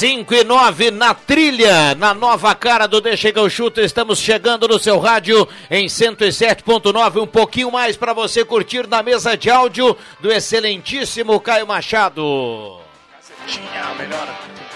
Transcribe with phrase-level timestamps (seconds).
[0.00, 4.78] Cinco e nove na trilha, na nova cara do Deixa que chuto, estamos chegando no
[4.78, 10.32] seu rádio em 107.9, um pouquinho mais para você curtir na mesa de áudio do
[10.32, 12.80] excelentíssimo Caio Machado.
[13.12, 14.26] Gazetinha, a melhor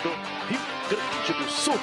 [0.02, 0.10] do
[0.50, 0.60] Rio
[0.90, 1.80] Grande do Sul.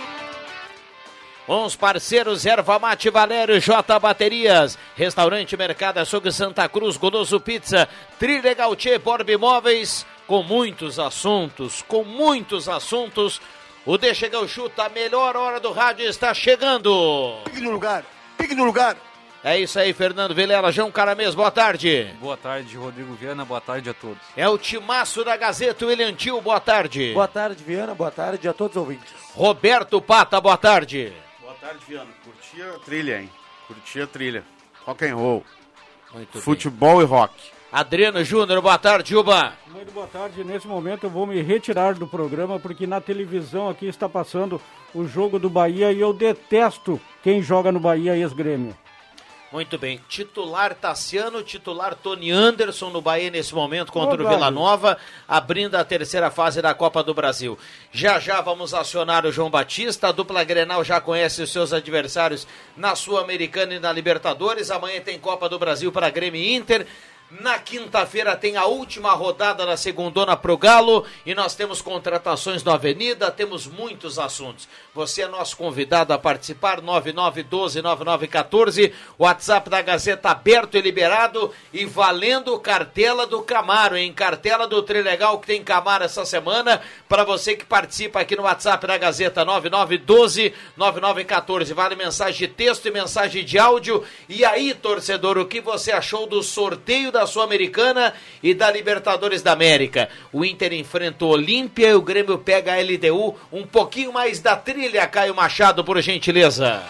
[1.48, 7.89] Os parceiros Erva Mate Valério J Baterias, Restaurante Mercado Açougue Santa Cruz, Goloso Pizza,
[8.20, 13.42] Trilha Gautier, Borb Imóveis, com muitos assuntos, com muitos assuntos.
[13.86, 17.42] O Deixa que eu chuto, a melhor hora do rádio está chegando.
[17.44, 18.05] Pique no lugar,
[18.38, 18.95] pique no lugar.
[19.44, 22.16] É isso aí, Fernando Vilela, João Caramês, boa tarde.
[22.22, 24.20] Boa tarde, Rodrigo Viana, boa tarde a todos.
[24.38, 27.11] É o timaço da Gazeta, William Tio, boa tarde.
[27.14, 29.11] Boa tarde, Viana, boa tarde a todos os ouvintes.
[29.33, 31.11] Roberto Pata, boa tarde.
[31.42, 32.09] Boa tarde, Viana.
[32.23, 33.30] Curti a trilha, hein?
[33.67, 34.45] Curti a trilha.
[34.86, 35.44] Rock and roll.
[36.14, 36.42] Muito bem.
[36.42, 37.33] Futebol e rock.
[37.72, 39.53] Adriano Júnior, boa tarde, Juba.
[39.67, 40.44] Muito boa tarde.
[40.44, 44.61] Nesse momento eu vou me retirar do programa porque na televisão aqui está passando
[44.94, 48.75] o jogo do Bahia e eu detesto quem joga no Bahia ex-grêmio.
[49.53, 50.02] Muito bem.
[50.09, 54.52] Titular Tassiano, titular Tony Anderson no Bahia nesse momento contra Ô, o Vila.
[54.52, 57.58] Nova, abrindo a terceira fase da Copa do Brasil.
[57.89, 60.09] Já já vamos acionar o João Batista.
[60.09, 64.72] A dupla Grenal já conhece os seus adversários na Sul-Americana e na Libertadores.
[64.72, 66.86] Amanhã tem Copa do Brasil para Grêmio e Inter.
[67.39, 72.73] Na quinta-feira tem a última rodada da segundona pro Galo e nós temos contratações no
[72.73, 74.67] Avenida, temos muitos assuntos.
[74.93, 82.59] Você é nosso convidado a participar, 9912-9914, WhatsApp da Gazeta aberto e liberado e valendo
[82.59, 84.11] cartela do Camaro, hein?
[84.11, 88.86] Cartela do Trilegal que tem Camaro essa semana, para você que participa aqui no WhatsApp
[88.86, 91.73] da Gazeta, 9912-9914.
[91.73, 94.03] Vale mensagem de texto e mensagem de áudio.
[94.27, 99.52] E aí, torcedor, o que você achou do sorteio da Sul-Americana e da Libertadores da
[99.52, 100.09] América?
[100.32, 103.36] O Inter enfrenta o Olímpia e o Grêmio pega a LDU.
[103.52, 106.82] Um pouquinho mais da trilha, Caio Machado, por gentileza.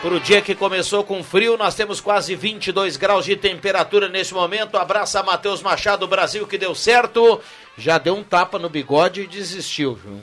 [0.00, 4.32] Para o dia que começou com frio, nós temos quase 22 graus de temperatura nesse
[4.32, 4.76] momento.
[4.76, 7.40] Abraça Matheus Machado, Brasil, que deu certo.
[7.76, 10.20] Já deu um tapa no bigode e desistiu, viu?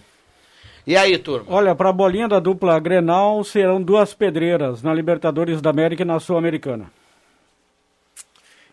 [0.88, 1.46] E aí, turma?
[1.50, 6.06] Olha, para a bolinha da dupla Grenal serão duas pedreiras na Libertadores da América e
[6.06, 6.85] na Sul-Americana.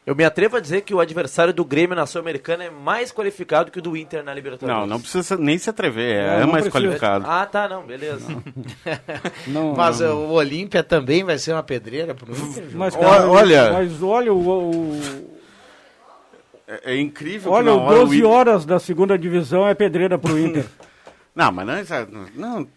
[0.05, 3.71] Eu me atrevo a dizer que o adversário do Grêmio na Sul-Americana é mais qualificado
[3.71, 4.81] que o do Inter na Libertadores.
[4.81, 6.17] Não, não precisa nem se atrever.
[6.17, 6.85] É, Não, é não mais precisa.
[6.89, 7.25] qualificado.
[7.27, 8.27] Ah, tá, não, beleza.
[9.47, 10.27] Não, Mas não.
[10.27, 12.65] o Olímpia também vai ser uma pedreira pro Inter?
[12.75, 15.31] Mas, cara, olha- mas olha o, o-
[16.67, 19.67] É, é incrível olha que o na hora o 12 Inter- horas da segunda divisão
[19.69, 20.65] é pedreira pro Inter.
[21.35, 22.69] Não, mas não, é- não,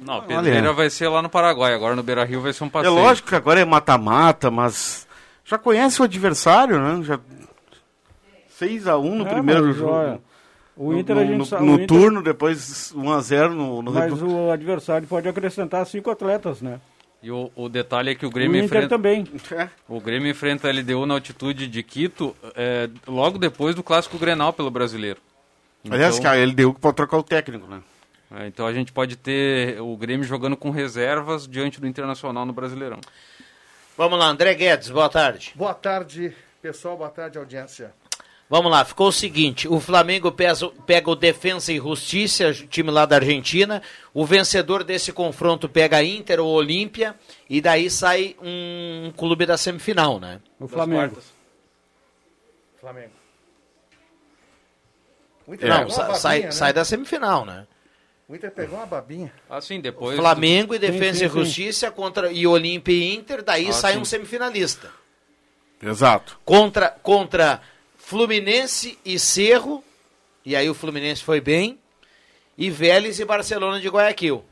[0.00, 0.26] Não, a Olha.
[0.26, 2.94] pedreira vai ser lá no Paraguai, agora no Beira Rio vai ser um é passeio.
[2.94, 5.06] lógico que agora é mata-mata, mas
[5.44, 7.02] já conhece o adversário, né?
[7.02, 7.18] Já
[8.58, 9.90] 6x1 no É, primeiro mas, jogo.
[9.92, 10.20] olha,
[10.76, 11.64] o No- Inter a no, gente no, sabe.
[11.64, 16.60] no o Inter- turno, depois 1x0 no, no Mas o adversário pode acrescentar cinco atletas,
[16.62, 16.80] né?
[17.22, 18.88] E o, o detalhe é que o O Grêmio Inter enfrenta.
[18.90, 19.26] também.
[19.50, 19.68] É.
[19.88, 24.52] O Grêmio enfrenta a LDU na altitude de Quito é, logo depois do clássico Grenal
[24.52, 25.18] pelo brasileiro.
[25.90, 27.80] Aliás, que a LDU que pode trocar o técnico, né?
[28.30, 32.52] É, então a gente pode ter o Grêmio jogando com reservas diante do Internacional no
[32.52, 33.00] Brasileirão.
[33.96, 35.52] Vamos lá, André Guedes, boa tarde.
[35.54, 36.96] Boa tarde, pessoal.
[36.96, 37.92] Boa tarde, audiência.
[38.50, 43.06] Vamos lá, ficou o seguinte: o Flamengo pesa- pega o Defensa e Justiça, time lá
[43.06, 43.80] da Argentina.
[44.12, 47.14] O vencedor desse confronto pega a Inter ou Olímpia.
[47.48, 50.40] E daí sai um, clube da semifinal, né?
[50.58, 51.18] O Flamengo.
[52.80, 53.12] Flamengo.
[55.46, 56.50] O Inter Não, uma sa- sai, né?
[56.50, 57.66] sai da semifinal, né?
[58.28, 59.32] O Inter pegou uma babinha.
[59.50, 60.16] Assim, depois.
[60.16, 61.34] Flamengo e Defensa sim, e sim.
[61.38, 63.98] Justiça contra e Olímpia e Inter, daí Ah, sai sim.
[63.98, 64.90] um semifinalista.
[65.82, 66.38] Exato.
[66.44, 67.60] Contra, contra
[67.98, 69.84] Fluminense e Cerro,
[70.44, 71.78] e aí o Fluminense foi bem,
[72.56, 74.44] e Vélez e Barcelona de Guayaquil.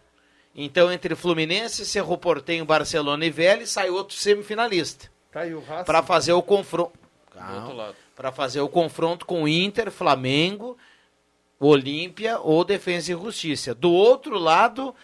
[0.54, 5.10] Então, entre Fluminense, Cerro Portenho, Barcelona e Vélez, sai outro semifinalista.
[5.30, 5.62] Tá aí o.
[5.86, 6.92] Para fazer o confronto.
[7.34, 7.96] Do outro lado.
[8.14, 10.76] Para fazer o confronto com Inter, Flamengo,
[11.66, 13.74] Olímpia ou Defesa e Justiça.
[13.74, 14.94] Do outro lado,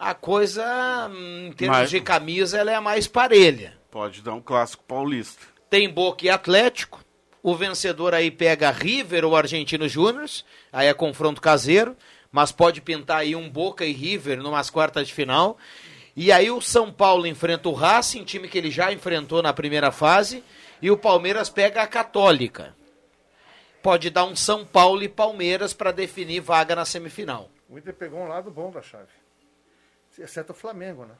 [0.00, 0.64] A coisa,
[1.10, 3.76] hum, em termos Mas- de camisa, ela é a mais parelha.
[3.90, 5.44] Pode dar um clássico paulista.
[5.68, 7.04] Tem Boca e Atlético.
[7.42, 10.26] O vencedor aí pega River ou Argentino Júnior.
[10.72, 11.96] Aí é confronto caseiro.
[12.30, 15.58] Mas pode pintar aí um Boca e River numas quartas de final.
[16.14, 19.90] E aí o São Paulo enfrenta o Racing, time que ele já enfrentou na primeira
[19.90, 20.44] fase.
[20.80, 22.76] E o Palmeiras pega a Católica.
[23.82, 27.50] Pode dar um São Paulo e Palmeiras para definir vaga na semifinal.
[27.68, 29.12] O Inter pegou um lado bom da chave.
[30.18, 31.14] Exceto o Flamengo, né?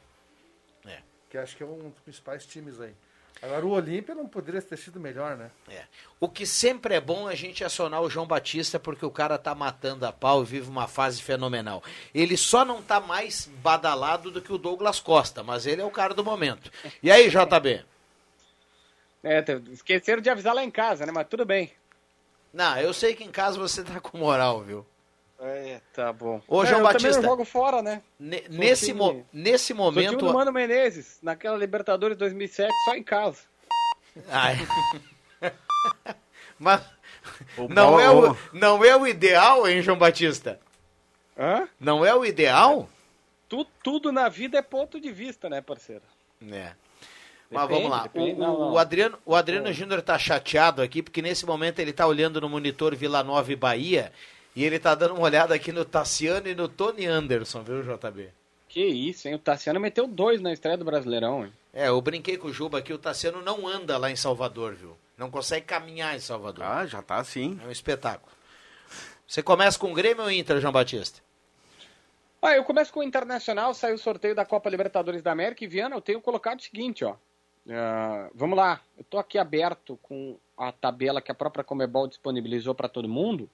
[0.87, 1.03] É.
[1.31, 2.95] Que acho que é um dos principais times aí.
[3.41, 5.51] Agora o Olímpia não poderia ter sido melhor, né?
[5.69, 5.85] É.
[6.19, 9.39] O que sempre é bom é a gente acionar o João Batista, porque o cara
[9.39, 11.83] tá matando a pau e vive uma fase fenomenal.
[12.13, 15.91] Ele só não tá mais badalado do que o Douglas Costa, mas ele é o
[15.91, 16.73] cara do momento.
[17.01, 17.85] E aí, JB?
[19.23, 21.13] É, esqueceram de avisar lá em casa, né?
[21.13, 21.71] Mas tudo bem.
[22.53, 24.87] Não, eu sei que em casa você tá com moral, viu?
[25.41, 26.41] É, tá bom.
[26.49, 27.11] Ô, É, João eu Batista.
[27.13, 28.03] também jogo fora, né?
[28.19, 30.09] Ne- Sou nesse, time- mo- nesse Sou momento.
[30.19, 33.39] time do Mano Menezes, naquela Libertadores 2007, só em casa.
[34.31, 34.57] Ai.
[36.59, 36.81] mas
[37.57, 40.59] O não é, o, não é o ideal, hein, João Batista?
[41.39, 41.69] Hã?
[41.79, 42.89] Não é o ideal?
[43.49, 46.03] Tu, tudo na vida é ponto de vista, né, parceiro?
[46.51, 46.73] É.
[47.51, 48.03] Mas Depende, vamos lá.
[48.03, 48.33] depende.
[48.33, 48.73] O, Não, o- não.
[48.73, 52.49] o Adriano, o Adriano Júnior tá chateado aqui, porque nesse momento ele tá olhando no
[52.49, 54.13] monitor Vila Nova e Bahia,
[54.55, 58.29] e ele tá dando uma olhada aqui no Tassiano e no Tony Anderson, viu, JB?
[58.69, 59.35] Que isso, hein?
[59.35, 61.53] O Tassiano meteu dois na estreia do Brasileirão, hein?
[61.73, 64.95] É, eu brinquei com o Juba aqui, o Tassiano não anda lá em Salvador, viu?
[65.17, 66.65] Não consegue caminhar em Salvador.
[66.65, 67.59] Ah, já tá assim.
[67.65, 68.31] É um espetáculo.
[69.27, 71.21] Você começa com o Grêmio ou Inter, João Batista?
[72.41, 75.67] Ah, eu começo com o Internacional, saiu o sorteio da Copa Libertadores da América e
[75.67, 77.17] Viana, eu tenho colocado o seguinte, ó.
[77.71, 82.75] Ah, vamos lá, eu tô aqui aberto com a tabela que a própria Comebol disponibilizou
[82.75, 83.49] para todo mundo.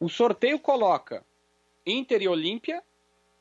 [0.00, 1.22] O sorteio coloca
[1.86, 2.82] Inter e Olímpia.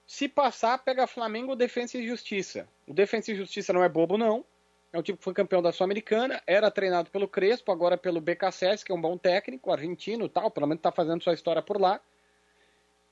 [0.06, 2.68] Se passar, pega Flamengo, Defensa e Justiça.
[2.86, 4.44] O Defensa e Justiça não é bobo, não.
[4.92, 8.84] É um tipo que foi campeão da Sul-Americana, era treinado pelo Crespo, agora pelo BKSS,
[8.84, 12.02] que é um bom técnico, argentino tal, pelo menos tá fazendo sua história por lá.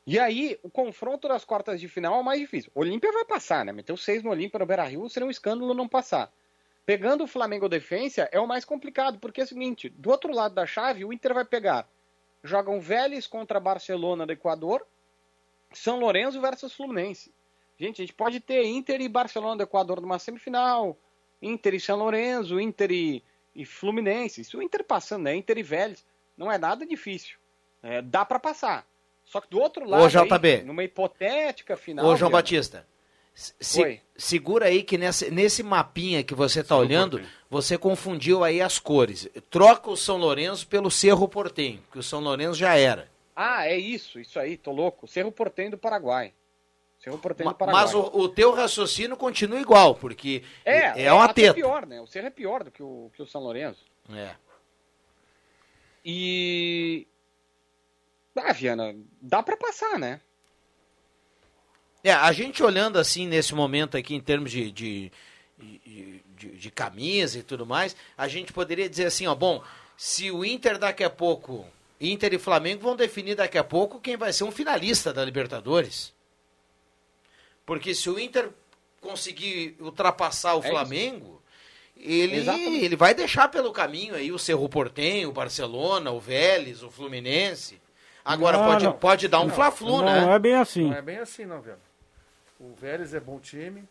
[0.05, 2.69] E aí, o confronto das quartas de final é o mais difícil.
[2.75, 3.71] Olímpia vai passar, né?
[3.71, 6.29] Meteu seis no Olímpia no Beira-Rio, seria um escândalo não passar.
[6.89, 10.55] Pegando o Flamengo Defensa é o mais complicado, porque é o seguinte, do outro lado
[10.55, 11.87] da chave, o Inter vai pegar.
[12.43, 14.83] Jogam Vélez contra Barcelona do Equador,
[15.71, 17.31] São Lourenço versus Fluminense.
[17.77, 20.97] Gente, a gente pode ter Inter e Barcelona do Equador numa semifinal,
[21.39, 24.43] Inter e São Lourenço, Inter e, e Fluminense.
[24.43, 25.35] Se o Inter passando, né?
[25.35, 26.03] Inter e Vélez,
[26.35, 27.37] não é nada difícil.
[27.83, 28.83] É, dá pra passar.
[29.23, 30.63] Só que do outro lado, aí, JB.
[30.63, 32.07] numa hipotética final.
[32.07, 32.87] Ô, João Batista,
[33.59, 34.01] se- Oi.
[34.17, 37.29] segura aí que nesse, nesse mapinha que você está olhando, Porteño.
[37.49, 39.27] você confundiu aí as cores.
[39.49, 43.09] Troca o São Lourenço pelo Cerro Portenho, que o São Lourenço já era.
[43.35, 45.07] Ah, é isso, isso aí, tô louco.
[45.07, 46.33] Cerro Portenho do Paraguai.
[47.01, 47.83] Cerro Portenho Ma- do Paraguai.
[47.85, 51.53] Mas o, o teu raciocínio continua igual, porque é, é, uma até teta.
[51.53, 52.01] pior, né?
[52.01, 53.85] O Cerro é pior do que o, que o São Lourenço.
[54.13, 54.35] É.
[56.03, 57.07] E.
[58.35, 60.21] Ah, Viana, dá pra passar, né?
[62.03, 65.11] É, a gente olhando assim nesse momento aqui em termos de, de,
[65.57, 69.61] de, de- de camisa e tudo mais, a gente poderia dizer assim, ó, bom,
[69.97, 71.65] se o Inter daqui a pouco,
[71.99, 76.13] Inter e Flamengo vão definir daqui a pouco quem vai ser um finalista da Libertadores.
[77.65, 78.49] Porque se o Inter
[79.01, 80.69] conseguir ultrapassar o É isso.
[80.69, 81.41] Flamengo,
[81.97, 82.85] ele, Exatamente.
[82.85, 87.79] ele vai deixar pelo caminho aí o Cerro Portenho, o Barcelona, o Vélez, o Fluminense.
[88.23, 88.93] Agora Não, pode, não.
[88.93, 90.33] pode dar um Fla-Flu, não né?
[90.35, 90.83] é bem assim.
[90.89, 91.77] Não é bem assim, não, velho.
[92.59, 93.87] O Vélez é bom time.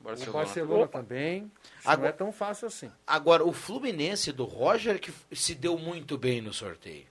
[0.00, 0.32] O Barcelona.
[0.44, 1.50] Barcelona também.
[1.84, 2.90] Agora- Não é tão fácil assim.
[3.06, 7.06] Agora, o Fluminense do Roger que se deu muito bem no sorteio.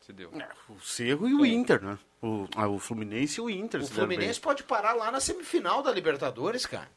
[0.00, 0.30] Se deu.
[0.68, 1.98] O Cerro e o Inter, né?
[2.20, 3.80] O, ah, o Fluminense e o Inter.
[3.80, 6.88] O se deram Fluminense pode parar lá na semifinal da Libertadores, cara.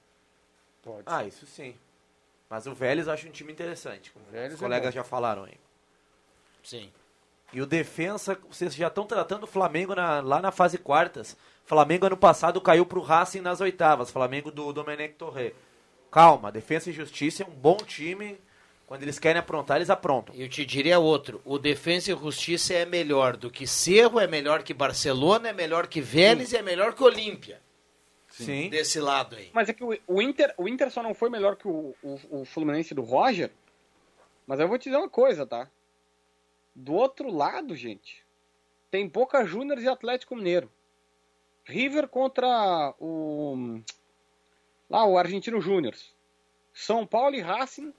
[0.81, 1.03] Pode.
[1.05, 1.75] Ah, isso sim.
[2.49, 4.95] Mas o Vélez eu acho um time interessante, como Vélez os é colegas bom.
[4.95, 5.57] já falaram aí.
[6.63, 6.91] Sim.
[7.53, 11.35] E o defensa, vocês já estão tratando o Flamengo na- lá na fase quartas.
[11.65, 14.11] Flamengo ano passado caiu pro Racing nas oitavas.
[14.11, 15.53] Flamengo do Domenech Torre.
[16.11, 18.37] Calma, Defesa e Justiça é um bom time.
[18.85, 20.35] Quando eles querem aprontar, eles aprontam.
[20.35, 21.41] Eu te diria outro.
[21.43, 25.87] O Defensa e Justiça é melhor do que Cerro, é melhor que Barcelona, é melhor
[25.87, 27.59] que Vélez e é melhor que Olímpia.
[28.29, 28.69] Sim.
[28.69, 29.49] Desse lado aí.
[29.53, 32.41] Mas é que o, o Inter, o Inter só não foi melhor que o, o,
[32.41, 33.49] o Fluminense do Roger.
[34.45, 35.67] Mas eu vou te dizer uma coisa, tá?
[36.75, 38.23] Do outro lado, gente,
[38.91, 40.69] tem Boca Juniors e Atlético Mineiro.
[41.65, 43.81] River contra o
[44.89, 45.95] lá o Argentino Júnior.
[46.73, 47.93] São Paulo e Racing,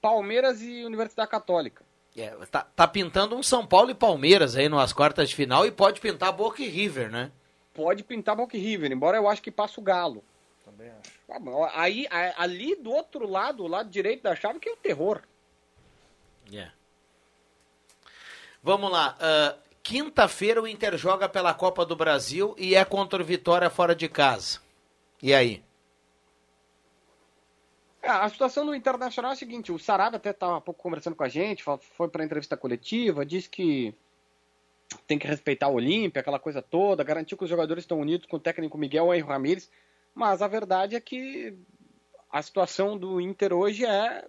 [0.00, 1.84] Palmeiras e Universidade Católica.
[2.16, 5.72] É, tá, tá pintando um São Paulo e Palmeiras aí nas quartas de final e
[5.72, 7.32] pode pintar Boca e River, né?
[7.74, 10.24] pode pintar Boca e River, embora eu acho que passa o Galo.
[10.64, 11.12] Também acho.
[11.28, 12.06] Ah, Aí,
[12.38, 15.22] ali do outro lado, o lado direito da chave, que é o terror.
[16.52, 16.70] É.
[18.62, 19.16] Vamos lá.
[19.20, 23.94] ah, Quinta-feira o Inter joga pela Copa do Brasil e é contra o Vitória fora
[23.94, 24.58] de casa.
[25.22, 25.62] E aí?
[28.02, 31.14] É, a situação do Internacional é a seguinte, o Sarabia até estava há pouco conversando
[31.14, 33.94] com a gente, foi para entrevista coletiva, disse que
[35.06, 38.36] tem que respeitar o Olímpia, aquela coisa toda, garantir que os jogadores estão unidos com
[38.36, 39.70] o técnico Miguel Henrique Ramírez,
[40.14, 41.54] mas a verdade é que
[42.32, 44.24] a situação do Inter hoje é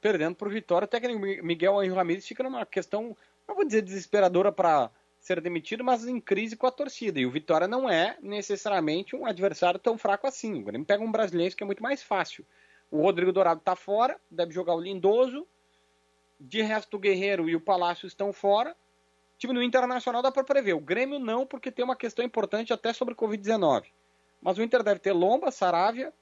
[0.00, 3.16] perdendo para o Vitória, o técnico Mi- Miguel Henrique Ramírez fica numa questão,
[3.46, 7.30] não vou dizer desesperadora para ser demitido, mas em crise com a torcida, e o
[7.30, 11.62] Vitória não é necessariamente um adversário tão fraco assim, o Grêmio pega um brasileiro que
[11.62, 12.46] é muito mais fácil.
[12.90, 15.46] O Rodrigo Dourado está fora, deve jogar o Lindoso.
[16.38, 18.70] De resto, o Guerreiro e o Palácio estão fora.
[18.70, 20.74] O time do Internacional dá para prever.
[20.74, 23.86] O Grêmio não, porque tem uma questão importante até sobre o Covid-19.
[24.40, 26.12] Mas o Inter deve ter Lomba, Saravia,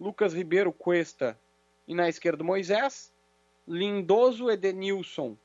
[0.00, 1.38] Lucas Ribeiro, Cuesta
[1.86, 3.12] e na esquerda Moisés,
[3.66, 5.36] Lindoso, Edenilson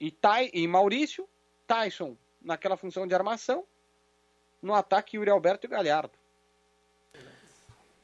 [0.00, 1.28] e, Tai, e Maurício,
[1.66, 3.64] Tyson naquela função de armação,
[4.62, 6.12] no ataque Yuri Alberto e Galhardo.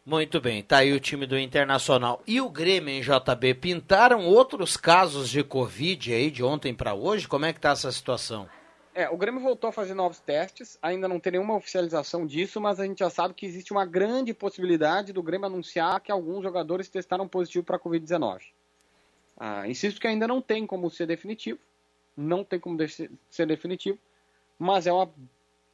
[0.07, 2.23] Muito bem, tá aí o time do Internacional.
[2.27, 7.27] E o Grêmio em JB pintaram outros casos de Covid aí de ontem para hoje?
[7.27, 8.47] Como é que tá essa situação?
[8.95, 12.79] É, o Grêmio voltou a fazer novos testes, ainda não tem nenhuma oficialização disso, mas
[12.79, 16.89] a gente já sabe que existe uma grande possibilidade do Grêmio anunciar que alguns jogadores
[16.89, 18.43] testaram positivo para a Covid-19.
[19.37, 21.59] Ah, insisto que ainda não tem como ser definitivo,
[22.17, 23.99] não tem como ser definitivo,
[24.59, 25.11] mas é uma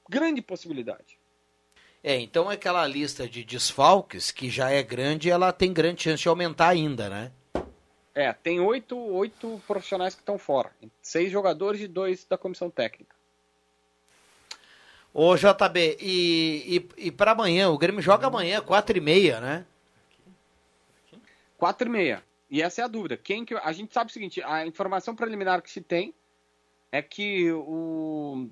[0.08, 1.18] grande possibilidade.
[2.02, 6.28] É, então aquela lista de desfalques, que já é grande, ela tem grande chance de
[6.28, 7.32] aumentar ainda, né?
[8.14, 13.14] É, tem oito, oito profissionais que estão fora, seis jogadores e dois da comissão técnica.
[15.12, 19.66] Ô JB, e, e, e para amanhã, o Grêmio joga amanhã, quatro e meia, né?
[21.58, 22.22] Quatro e meia.
[22.48, 23.16] E essa é a dúvida.
[23.16, 26.14] Quem que a gente sabe o seguinte, a informação preliminar que se tem
[26.92, 28.48] é que o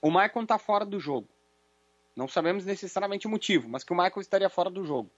[0.00, 1.28] o Michael está fora do jogo.
[2.14, 5.10] Não sabemos necessariamente o motivo, mas que o Michael estaria fora do jogo.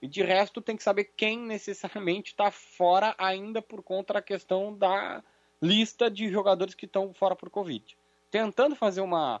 [0.00, 4.74] E de resto tem que saber quem necessariamente está fora ainda por conta da questão
[4.76, 5.22] da
[5.60, 7.96] lista de jogadores que estão fora por Covid.
[8.30, 9.40] Tentando fazer uma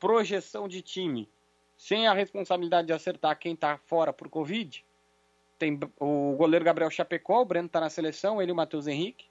[0.00, 1.28] projeção de time
[1.76, 4.84] sem a responsabilidade de acertar quem está fora por Covid,
[5.58, 9.26] tem o goleiro Gabriel Chapecó, o Breno está na seleção, ele e o Matheus Henrique.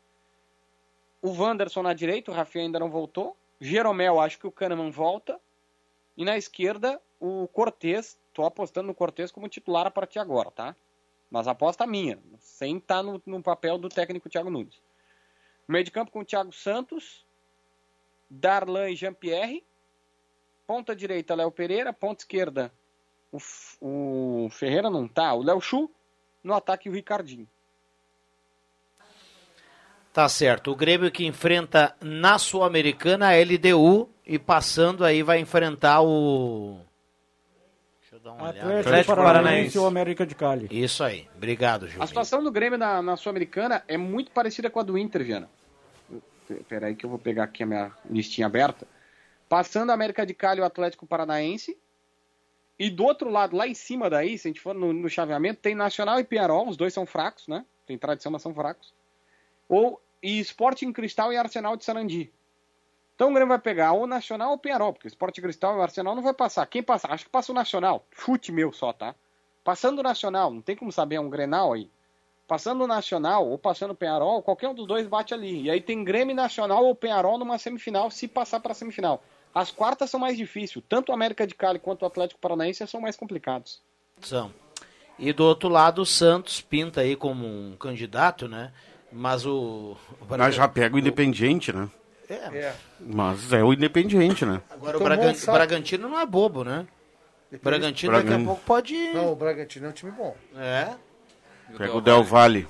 [1.21, 3.35] O Wanderson na direita, o Rafinha ainda não voltou.
[3.59, 5.39] Jeromel, acho que o Kahneman volta.
[6.15, 8.17] E na esquerda, o Cortez.
[8.33, 10.75] Tô apostando no Cortez como titular a partir de agora, tá?
[11.29, 14.79] Mas aposta minha, sem estar no, no papel do técnico Thiago Nunes.
[15.67, 17.25] Meio de campo com o Thiago Santos,
[18.29, 19.65] Darlan e Jean-Pierre.
[20.65, 21.91] Ponta direita, Léo Pereira.
[21.91, 22.71] Ponta esquerda,
[23.31, 23.37] o,
[23.81, 25.89] o Ferreira não tá, o Léo Chu.
[26.43, 27.47] No ataque, o Ricardinho.
[30.17, 30.71] Tá certo.
[30.71, 36.79] O Grêmio que enfrenta na Sul-Americana a LDU e passando aí vai enfrentar o.
[37.99, 38.59] Deixa eu dar uma olhada.
[38.61, 40.67] Atlético, Atlético Paranaense ou América de Cali.
[40.71, 41.27] Isso aí.
[41.35, 42.07] Obrigado, A Gil.
[42.07, 45.47] situação do Grêmio na, na Sul-Americana é muito parecida com a do Inter, Viana.
[46.67, 48.87] Peraí que eu vou pegar aqui a minha listinha aberta.
[49.47, 51.77] Passando a América de Cali e o Atlético Paranaense.
[52.79, 55.61] E do outro lado, lá em cima daí, se a gente for no, no chaveamento,
[55.61, 57.63] tem Nacional e Penharol, os dois são fracos, né?
[57.85, 58.91] Tem tradição, mas são fracos.
[59.69, 62.29] Ou e Sporting Cristal e Arsenal de Sarandi.
[63.15, 66.13] Então o Grêmio vai pegar ou Nacional ou Penharol, porque Sporting Cristal e o Arsenal
[66.13, 66.65] não vai passar.
[66.65, 67.13] Quem passar?
[67.13, 68.05] Acho que passa o Nacional.
[68.11, 69.15] Chute meu só, tá?
[69.63, 71.89] Passando o Nacional, não tem como saber, é um Grenal aí.
[72.45, 75.63] Passando o Nacional ou passando o Penharol, qualquer um dos dois bate ali.
[75.63, 79.23] E aí tem Grêmio Nacional ou Penharol numa semifinal, se passar para a semifinal.
[79.55, 80.83] As quartas são mais difíceis.
[80.89, 83.81] Tanto o América de Cali quanto o Atlético Paranaense são mais complicados.
[84.19, 84.53] São.
[85.17, 88.73] E do outro lado, o Santos pinta aí como um candidato, né?
[89.11, 89.95] Mas o.
[90.21, 91.89] o Mas já pega o Independiente, né?
[92.29, 92.75] É, É.
[92.99, 94.61] Mas é o Independiente, né?
[94.69, 95.33] agora o Bragan-.
[95.45, 96.85] Bragantino não é bobo, né?
[97.49, 99.13] Depois- Bragantino daqui a Bragan- pouco pode.
[99.13, 100.35] Não, o Bragantino é um time bom.
[100.57, 100.89] É.
[101.77, 102.67] Pega o Del Valle.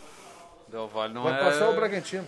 [0.68, 1.44] Del Valle não Vai é...
[1.44, 2.28] passar o Bragantino.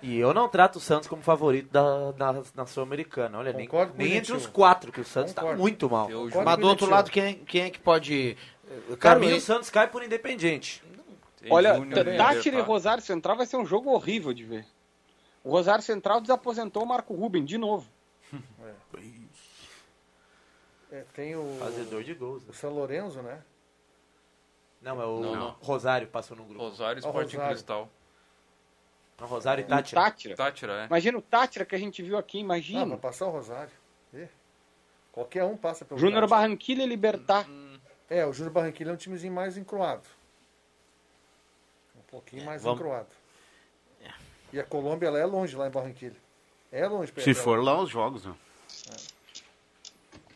[0.00, 3.38] E eu não trato o Santos como favorito da, da, na Sul-Americana.
[3.38, 5.60] Olha, nem, Concordo nem o entre os quatro, que o Santos tá Concordo.
[5.62, 6.08] muito mal.
[6.44, 8.36] Mas do o outro lado, quem, quem é que pode.
[8.88, 10.82] Pra Cara, o- o Santos cai por Independente.
[11.50, 11.74] Olha,
[12.16, 12.60] Tátira e.
[12.62, 14.66] Rosário Central vai ser um jogo horrível de ver.
[15.42, 17.88] O Rosário Central desaposentou o Marco Ruben de novo.
[20.90, 22.46] É, tem o, Fazedor de gols.
[22.46, 23.42] o São Lourenço, né?
[24.80, 25.50] Não, é o Não, não.
[25.62, 26.60] Rosário passou no grupo.
[26.62, 27.54] Rosário Ó, Sporting Rosário.
[27.54, 27.88] Cristal.
[29.18, 30.00] Não, Rosário e O Tátira.
[30.02, 30.36] Tátira.
[30.36, 30.86] Tátira, é.
[30.86, 32.84] Imagina o Tátira que a gente viu aqui, Ah, imagina.
[32.84, 33.72] vai passar o Rosário.
[34.12, 34.28] Ih,
[35.12, 36.26] Qualquer um passa pelo Júnior.
[36.28, 37.46] Barranquilla e Libertar.
[38.10, 40.02] É, o Júnior Barranquilla é um timezinho mais encruado.
[42.12, 43.08] Um pouquinho mais vamos- encruado.
[44.52, 46.14] E a Colômbia ela é longe lá em Barranquilla.
[46.70, 47.08] É longe.
[47.08, 47.34] Se Pedro.
[47.42, 48.34] for lá os jogos, né?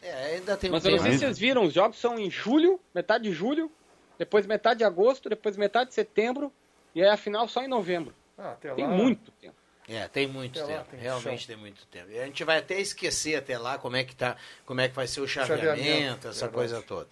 [0.02, 2.30] É, ainda tem um Mas eu não sei se vocês viram, os jogos são em
[2.30, 3.71] julho, metade de julho,
[4.18, 6.52] depois metade de agosto, depois metade de setembro,
[6.95, 8.14] e aí a final só em novembro.
[8.38, 9.54] Ah, até Tem lá- muito tempo.
[9.88, 10.90] É, tem muito Até lá tempo.
[10.92, 11.47] tem Realmente chão.
[11.49, 12.11] tem muito tempo.
[12.11, 14.95] E a gente vai até esquecer até lá como é que tá, como é que
[14.95, 16.52] vai ser o chaveamento, Chaveamento, essa verdade.
[16.54, 17.09] coisa toda.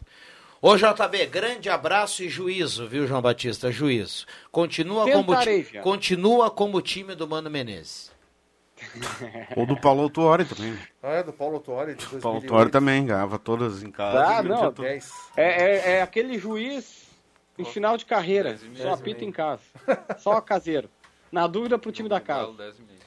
[0.67, 3.71] Ô JB, grande abraço e juízo, viu, João Batista?
[3.71, 4.25] Juízo.
[4.51, 8.11] Continua como, Tentarei, continua como time do Mano Menezes.
[9.57, 10.79] Ou do Paulo Autuori também.
[11.03, 12.23] Ah, é do Paulo Autuori de 2008.
[12.23, 14.25] Paulo Autuori também ganhava todas em casa.
[14.25, 14.85] Ah, não, tinha tudo.
[14.85, 15.13] 10.
[15.37, 17.09] É, é, é aquele juiz
[17.59, 19.61] em final de carreira, só apita em casa.
[20.17, 20.89] Só caseiro.
[21.31, 22.41] Na dúvida pro time da casa.
[22.41, 23.01] Galo, 10 meio.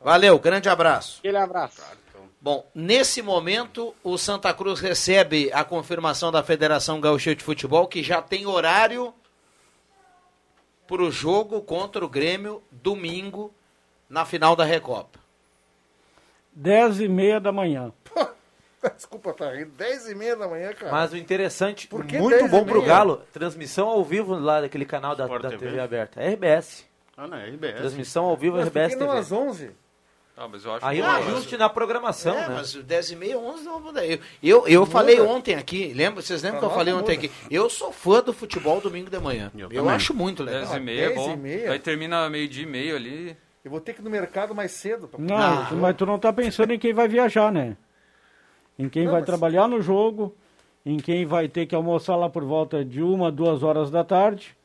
[0.00, 1.18] Valeu, grande abraço.
[1.18, 1.82] Aquele abraço.
[2.42, 8.02] Bom, nesse momento, o Santa Cruz recebe a confirmação da Federação Gaúcha de Futebol, que
[8.02, 9.14] já tem horário
[10.88, 13.54] para o jogo contra o Grêmio, domingo,
[14.10, 15.20] na final da Recopa.
[16.52, 17.92] 10 e meia da manhã.
[18.96, 19.70] Desculpa, tá rindo.
[19.76, 20.90] 10 e meia da manhã, cara.
[20.90, 22.82] Mas o interessante, muito 10 bom pro?
[22.82, 25.58] Galo, transmissão ao vivo lá daquele canal da, da TV?
[25.58, 26.20] TV aberta.
[26.20, 26.84] É RBS.
[27.16, 27.76] Ah, não, é RBS.
[27.76, 29.18] Transmissão ao vivo Mas por RBS que não TV.
[29.20, 29.70] às 11?
[30.36, 32.54] Ah, mas eu acho Aí que um ajuste na programação, é, né?
[32.56, 34.04] mas 10 e meia, 11 não vou dar.
[34.06, 36.22] Eu, eu, eu falei ontem aqui, lembra?
[36.22, 37.26] Vocês lembram que Pra eu falei ontem muda.
[37.26, 37.30] aqui?
[37.50, 39.52] Eu sou fã do futebol domingo de manhã.
[39.56, 40.62] Eu Eu, acho muito legal.
[40.62, 41.36] 10 e meia é 10 e bom.
[41.36, 41.72] meia?
[41.72, 43.36] Aí termina meio-dia e meio ali.
[43.62, 45.06] Eu vou ter que ir no mercado mais cedo.
[45.06, 45.20] Pra...
[45.20, 45.68] Não, Ah.
[45.72, 47.76] mas tu não tá pensando em quem vai viajar, né?
[48.78, 50.34] Em quem Não, vai mas- trabalhar no jogo,
[50.84, 54.56] em quem vai ter que almoçar lá por volta de uma, duas horas da tarde,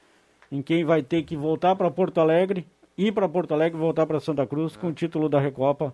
[0.49, 2.65] em quem vai ter que voltar para Porto Alegre,
[2.97, 5.93] ir para Porto Alegre e voltar para Santa Cruz com o título da Recopa.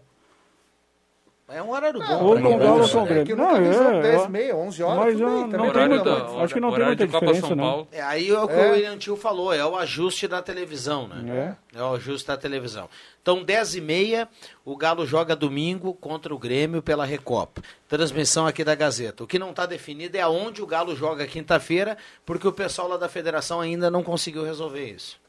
[1.49, 2.23] É um horário Não, bom.
[2.25, 3.37] Ou pra com quem o vai Galo ou com o É que eu Grêmio.
[3.45, 4.29] nunca vi jogo é, 10 é.
[4.29, 4.97] meia, 11 horas.
[5.05, 7.87] Mas não- bem, não tem muita- da- acho que não tem muita diferença, São não.
[7.91, 8.69] É, aí é o que É.
[8.69, 11.55] o William Tio falou, é o ajuste da televisão, né?
[11.75, 11.81] É.
[11.83, 12.89] o ajuste da televisão.
[13.21, 14.27] Então, 10 e meia,
[14.63, 17.61] o Galo joga domingo contra o Grêmio pela Recopa.
[17.89, 19.23] Transmissão aqui da Gazeta.
[19.23, 22.97] O que não está definido é aonde o Galo joga quinta-feira, porque o pessoal lá
[22.97, 25.21] da federação ainda não conseguiu resolver isso.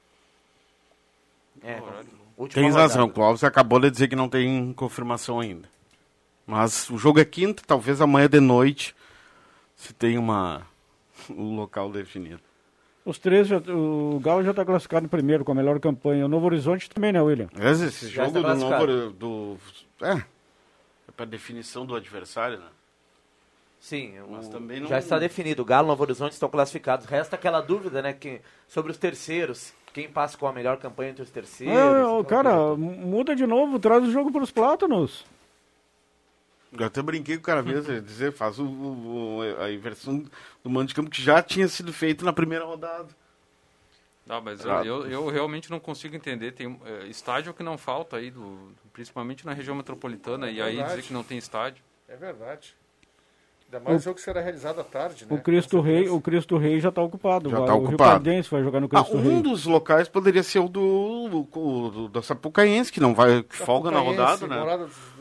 [1.65, 1.81] É,
[2.37, 5.69] última Tem razão, o Clóvis acabou de dizer que não tem confirmação ainda.
[6.47, 8.95] Mas o jogo é quinta, talvez amanhã de noite
[9.75, 10.67] se tem uma
[11.31, 12.41] o local definido.
[13.05, 16.25] Os três, já- o Galo já está classificado em primeiro com a melhor campanha.
[16.25, 17.49] O Novo Horizonte também, né, William?
[17.55, 19.57] Mas esse Já jogo está do novo do
[20.03, 22.67] é, é para definição do adversário, né?
[23.85, 25.61] Sim, Mas o- também não- já está definido.
[25.61, 27.05] O Galo e Novo Horizonte estão classificados.
[27.05, 29.75] Resta aquela dúvida, né, que, sobre os terceiros.
[29.93, 31.77] Quem passa com a melhor campanha entre os terceiros.
[31.77, 35.27] É, cara, muda de novo, traz o jogo para os plátanos.
[36.73, 40.25] Eu até brinquei com o cara mesmo, dizer, faz o, o- a inversão
[40.65, 43.09] do mando de campo que já tinha sido feito na primeira rodada.
[44.27, 44.83] Não, mas Ah.
[44.83, 46.53] eu, eu realmente não consigo entender.
[46.53, 51.03] Tem é, estádio que não falta aí, do, principalmente na região metropolitana, e aí dizer
[51.03, 51.85] que não tem estádio.
[52.09, 52.75] É verdade.
[53.75, 55.37] Ainda mais o jogo que será realizado à tarde, né?
[55.37, 57.51] O Cristo Rei, o Cristo Rei já está ocupado.
[57.51, 58.11] Já tá o Rio ocupado.
[58.11, 59.43] Pardense vai jogar no Ah, Cristo um Rei.
[59.43, 63.91] dos locais poderia ser o do, o, do da Sapucaense, que não vai que folga
[63.91, 64.59] na rodada, né?
[64.59, 65.14] morada do- do- lá,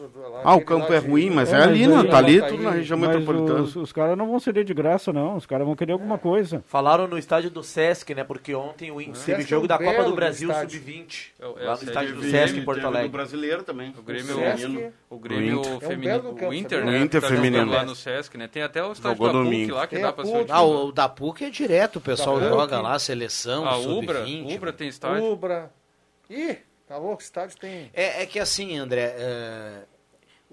[0.43, 2.03] Ah, o campo é ruim, mas É, é, ali, né?
[2.03, 3.61] Tá ali tudo na região Mas metropolitana.
[3.61, 5.35] os, os caras não vão ceder de graça, não.
[5.35, 6.63] Os caras vão querer alguma coisa.
[6.67, 8.23] Falaram no estádio do Sesc, né?
[8.23, 10.79] Porque ontem o Sesc jogo é um da Copa do Brasil estádio.
[10.79, 11.31] Sub-20.
[11.39, 13.07] É o- é Lá no estádio do Sesc Grêmio, em Porto Alegre.
[13.09, 13.93] do brasileiro também.
[13.97, 14.89] O Grêmio, Sesc.
[15.09, 15.87] o Grêmio O Inter.
[15.89, 16.91] feminino, o Inter, sabia?
[16.91, 16.99] né?
[16.99, 17.71] O Inter tá feminino.
[17.71, 18.47] lá no Sesc, né?
[18.47, 20.45] Tem até o estádio da PUC lá que dá pra assistir.
[20.51, 24.55] Ah, o, o da PUC é direto, o pessoal joga lá, seleção, A Ubra, sub-20.
[24.55, 25.23] Ubra tem estádio.
[25.31, 25.71] Ubra.
[26.29, 27.89] Ih, tá louco, o estádio tem.
[27.93, 29.71] É, é que assim, André, é,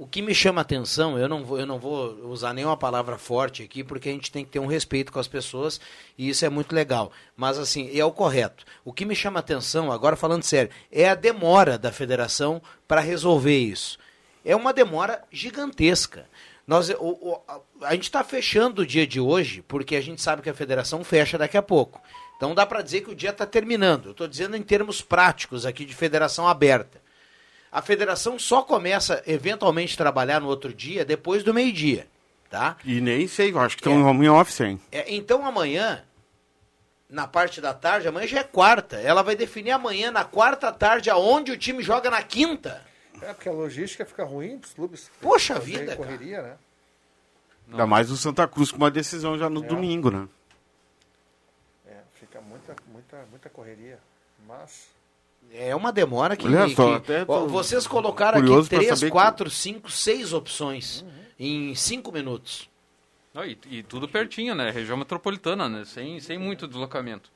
[0.02, 3.62] o que me chama atenção, eu não, vou, eu não vou usar nenhuma palavra forte
[3.62, 5.78] aqui, porque a gente tem que ter um respeito com as pessoas,
[6.16, 7.12] e isso é muito legal.
[7.36, 8.64] Mas assim, é o correto.
[8.84, 13.58] O que me chama atenção, agora falando sério, é a demora da federação para resolver
[13.58, 13.98] isso.
[14.42, 16.26] É uma demora gigantesca.
[16.66, 17.40] Nós, o- o-
[17.82, 21.04] a gente está fechando o dia de hoje, porque a gente sabe que a federação
[21.04, 22.00] fecha daqui a pouco.
[22.36, 24.06] Então dá para dizer que o dia está terminando.
[24.06, 26.99] Eu estou dizendo em termos práticos aqui de federação aberta.
[27.72, 32.06] A federação só começa eventualmente a trabalhar no outro dia depois do meio-dia,
[32.50, 32.76] tá?
[32.84, 33.96] E nem sei, acho que estão É.
[33.96, 34.80] em home office, hein?
[34.90, 36.04] É, então amanhã,
[37.08, 38.96] na parte da tarde, amanhã já é quarta.
[38.96, 42.84] Ela vai definir amanhã, na quarta tarde, aonde o time joga na quinta.
[43.22, 45.10] É, porque a logística fica ruim pros clubes.
[45.20, 46.56] Poxa vida, correria, né?
[47.70, 50.26] Ainda mais o Santa Cruz com uma decisão já no domingo, né?
[51.86, 53.98] É, fica muita, muita, muita correria.
[54.48, 54.88] Mas.
[55.52, 56.46] É uma demora que.
[56.46, 61.04] Olha só, que- até Ó, Vocês colocaram aqui 3, saber que- 4, 5, 6 opções
[61.38, 62.68] em 5 minutos.
[63.34, 64.70] Não, e, e tudo pertinho, né?
[64.70, 65.84] Região metropolitana, né?
[65.84, 67.30] Sem, sem muito deslocamento.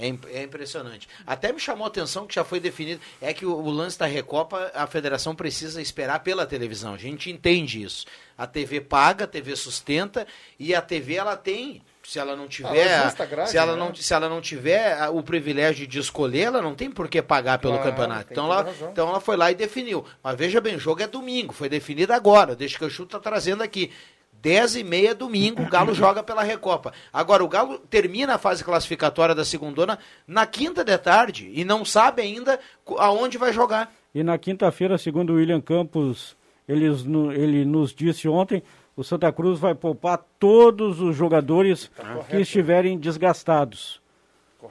[0.00, 0.06] É,
[0.38, 1.08] é impressionante.
[1.26, 3.00] Até me chamou a atenção que já foi definido.
[3.20, 6.94] É que o, o lance da Recopa, a federação precisa esperar pela televisão.
[6.94, 8.06] A gente entende isso.
[8.36, 10.24] A TV paga, a TV sustenta
[10.58, 11.82] e a TV ela tem.
[12.08, 13.78] Se ela não tiver, ela justa a grade, se ela né?
[13.78, 17.20] não, se ela não tiver ah, o privilégio de escolher, ela não tem por que
[17.20, 18.32] pagar pelo Claro, campeonato.
[18.32, 20.02] Então ela, então ela foi lá e definiu.
[20.24, 22.56] Mas veja bem, o jogo é domingo, foi definido agora.
[22.56, 23.92] Deixa que eu chuto tá trazendo aqui.
[24.40, 26.94] 10 e meia domingo, o Galo joga pela Recopa.
[27.12, 31.84] Agora, o Galo termina a fase classificatória da segundona na quinta de tarde e não
[31.84, 32.58] sabe ainda
[32.96, 33.92] aonde vai jogar.
[34.14, 36.34] E na quinta-feira, segundo o William Campos,
[36.66, 38.62] eles, ele nos disse ontem,
[38.98, 41.88] o Santa Cruz vai poupar todos os jogadores
[42.28, 44.02] que estiverem desgastados.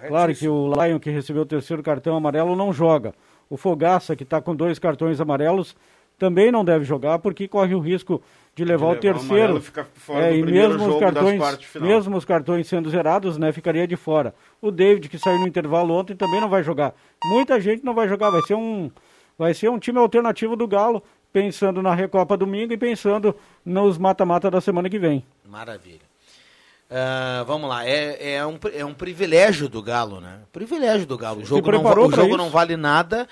[0.05, 3.15] Claro que o Lion, que recebeu o terceiro cartão amarelo, não joga.
[3.49, 5.77] O Fogaça, que está com dois cartões amarelos,
[6.19, 8.21] também não deve jogar, porque corre o risco
[8.53, 9.61] de levar, levar o o terceiro.
[9.93, 13.95] fora É, e mesmo os cartões, de mesmo os cartões sendo zerados, né, ficaria de
[13.95, 14.35] fora.
[14.61, 16.93] O David, que saiu no intervalo ontem, também não vai jogar.
[17.23, 18.91] Muita gente não vai jogar, vai ser um,
[19.37, 23.35] vai ser um time alternativo do Galo, pensando na Recopa domingo e pensando
[23.65, 25.23] nos mata-mata da semana que vem.
[25.45, 26.07] Maravilha.
[26.89, 30.39] Ah, vamos lá, é, é, um, é um privilégio do Galo, né?
[30.53, 31.41] Privilégio do Galo.
[31.41, 32.37] O jogo, não, o jogo isso?
[32.37, 33.27] não vale nada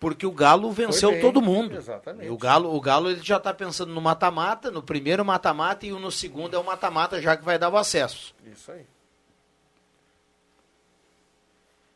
[0.00, 1.76] porque o Galo venceu bem, todo mundo.
[1.76, 2.26] exatamente.
[2.26, 5.92] E o Galo, o Galo ele já está pensando no mata-mata, no primeiro mata-mata e
[5.92, 8.34] o no segundo é o mata-mata, já que vai dar o acesso.
[8.50, 8.86] Isso aí.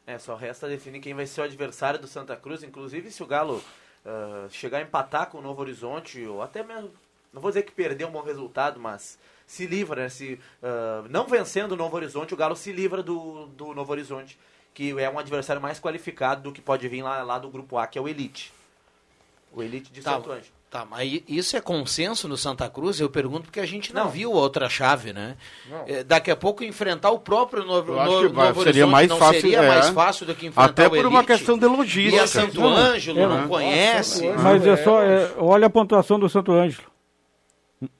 [0.07, 2.63] É, só resta definir quem vai ser o adversário do Santa Cruz.
[2.63, 3.63] Inclusive, se o Galo
[4.05, 6.91] ah, chegar a empatar com o Novo Horizonte, ou até mesmo,
[7.33, 10.09] não vou dizer que perdeu um bom resultado, mas se livra, né?
[10.09, 14.39] Se, ah, não vencendo o Novo Horizonte, o Galo se livra do, do Novo Horizonte,
[14.73, 17.87] que é um adversário mais qualificado do que pode vir lá, lá do Grupo A,
[17.87, 18.53] que é o Elite.
[19.53, 20.60] O Elite de Tá, Santo Ângelo.
[20.71, 23.01] Tá, mas isso é consenso no Santa Cruz?
[23.01, 24.11] Eu pergunto porque a gente não, Não.
[24.11, 25.37] viu outra chave, né?
[25.87, 29.41] É, daqui a pouco enfrentar o próprio Novo, acho Novo, seria Horizonte mais não fácil,
[29.41, 29.69] seria é.
[29.69, 32.23] mais fácil do que enfrentar Até o por uma questão de E logística.
[32.23, 34.29] a Santo Ângelo é, não conhece.
[34.29, 36.89] Nossa, Mas é é, só, é, olha a pontuação do Santo Ângelo.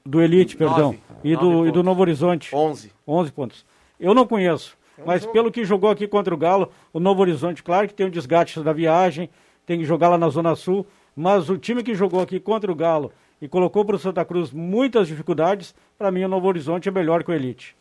[0.05, 0.93] Do Elite, perdão.
[0.93, 0.99] Nove.
[1.23, 1.83] E Nove do, e do.
[1.83, 2.55] Novo Horizonte.
[2.55, 2.91] 11.
[3.07, 3.65] 11 pontos.
[3.99, 5.33] Eu não conheço, um mas jogo.
[5.33, 8.59] pelo que jogou aqui contra o Galo, o Novo Horizonte, claro que tem o desgaste
[8.61, 9.29] da viagem,
[9.65, 12.75] tem que jogar lá na Zona Sul, mas o time que jogou aqui contra o
[12.75, 16.91] Galo e colocou para o Santa Cruz muitas dificuldades, para mim o Novo Horizonte é
[16.91, 17.75] melhor que o Elite.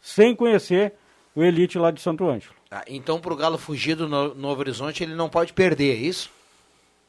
[0.00, 0.92] Sem conhecer
[1.34, 2.54] o Elite lá de Santo Ângelo.
[2.70, 6.30] Ah, então, pro Galo fugir do No- Novo Horizonte, ele não pode perder, é isso?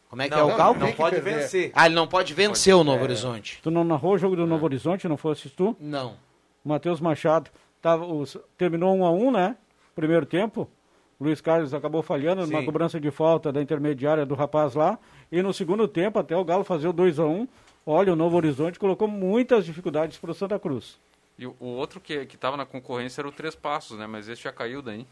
[0.09, 0.85] Como é que é Não, o não, cálculo?
[0.85, 1.39] não pode perder.
[1.41, 1.71] vencer.
[1.73, 3.59] Ah, ele não pode vencer o Novo Horizonte.
[3.61, 5.75] Tu não narrou o jogo do Novo Horizonte, não fosses tu?
[5.79, 6.15] Não.
[6.63, 7.49] Matheus Machado
[7.81, 9.57] tava, os- terminou 1 a 1 né?
[9.95, 10.69] Primeiro tempo.
[11.19, 12.65] Luiz Carlos acabou falhando numa Sim.
[12.65, 14.99] cobrança de falta da intermediária do rapaz lá.
[15.31, 17.47] E no segundo tempo, até o Galo fazer o 2 a 1
[17.85, 20.99] olha, o Novo Horizonte colocou muitas dificuldades para o Santa Cruz.
[21.37, 24.07] E o, outro que que estava na concorrência era o Três Passos, né?
[24.07, 25.05] Mas esse já caiu daí.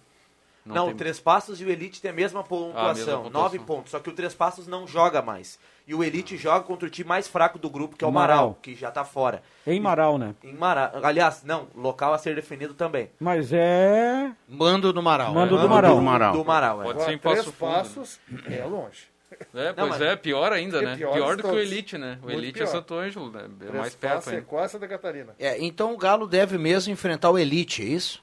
[0.66, 3.30] Não, tem- o Três Passos e o Elite têm a mesma pontuação, pontuação.
[3.30, 3.92] nove pontos.
[3.92, 5.60] Só que o Três Passos não joga mais.
[5.86, 8.38] E o Elite joga contra o time mais fraco do grupo, que é o Marau,
[8.38, 8.58] Marau.
[8.62, 9.44] que já tá fora.
[9.68, 10.34] Em Marau, né?
[10.42, 10.92] Em Marau.
[11.04, 13.10] Aliás, não, local a ser definido também.
[13.20, 14.32] Mas é.
[14.48, 15.34] Mando do Marau.
[15.34, 15.62] Mando né?
[15.62, 15.96] do Marau.
[15.98, 16.34] do Marau.
[16.34, 16.86] Do Marau, é.
[16.86, 17.78] Pode ser em Passo três Fundo, né?
[17.78, 19.14] passos é longe.
[19.54, 20.96] É, Não, pois mas- é, pior ainda, É né?
[20.96, 21.60] pior Pior, de do que o.
[21.60, 22.18] Elite, né?
[22.22, 22.64] O Muito Elite pior.
[22.64, 23.50] é Santo Ângelo, né?
[23.68, 24.46] É mais perto é ainda.
[24.46, 25.36] quase Santa Catarina.
[25.40, 28.23] É, então o Galo deve mesmo enfrentar o Elite, é isso?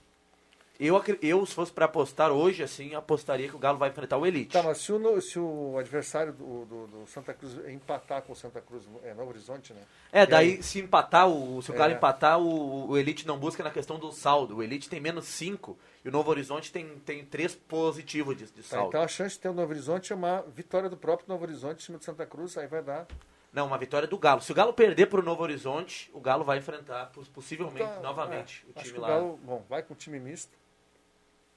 [0.83, 4.25] Eu, eu, se fosse pra apostar hoje, assim, apostaria que o Galo vai enfrentar o
[4.27, 4.53] Elite.
[4.53, 8.37] Tá, mas se o, se o adversário do, do- do Santa Cruz empatar com o
[8.37, 9.83] Santa Cruz, é Novo Horizonte, né?
[10.11, 10.63] É, daí aí?
[10.63, 11.97] se empatar, o, se o Galo É.
[11.97, 14.57] empatar, o, o Elite não busca na questão do saldo.
[14.57, 18.63] O Elite tem menos 5 e o Novo Horizonte tem, tem 3 positivos de, de
[18.63, 18.89] Tá, saldo.
[18.89, 21.83] então a chance de ter o Novo Horizonte é uma vitória do próprio Novo Horizonte
[21.83, 23.07] em cima de Santa Cruz, aí vai dar.
[23.53, 24.41] Não, uma vitória do Galo.
[24.41, 28.65] Se o Galo perder pro Novo Horizonte, o Galo vai enfrentar poss- possivelmente Tá, novamente
[28.67, 29.09] é, o time que o lá.
[29.09, 30.59] Galo, bom, vai com time misto.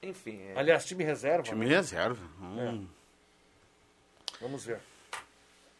[0.04, 0.58] Enfim, é.
[0.58, 1.42] Aliás, time reserva.
[1.42, 1.76] Time né?
[1.76, 2.22] reserva.
[2.40, 2.86] Hum.
[4.40, 4.80] Vamos ver.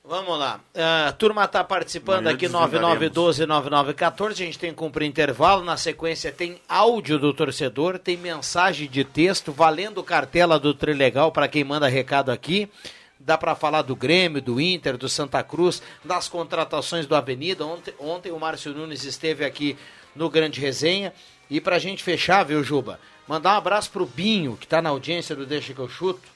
[0.06, 0.60] Vamos lá.
[1.08, 3.38] A turma está participando Amanhã aqui, desvendaremos.
[3.38, 4.30] 9912-9914.
[4.30, 5.64] A gente tem que cumprir intervalo.
[5.64, 11.48] Na sequência tem áudio do torcedor, tem mensagem de texto, valendo cartela do Trilegal para
[11.48, 12.70] quem manda recado aqui.
[13.18, 17.64] Dá para falar do Grêmio, do Inter, do Santa Cruz, das contratações do Avenida.
[17.64, 19.74] Ontem, ontem o Márcio Nunes esteve aqui
[20.14, 21.14] no Grande Resenha.
[21.48, 23.00] E para a gente fechar, viu, Juba?
[23.26, 26.28] Mandar um abraço pro Binho, que está na audiência do Deixa que eu chuto.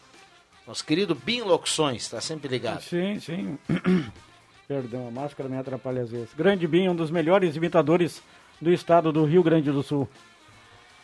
[0.66, 2.82] Nosso querido Binho Locuções, está sempre ligado.
[2.82, 3.58] Sim, sim.
[4.66, 6.32] Perdão, a máscara me atrapalha às vezes.
[6.34, 8.22] Grande Binho, um dos melhores imitadores
[8.60, 10.08] do estado do Rio Grande do Sul.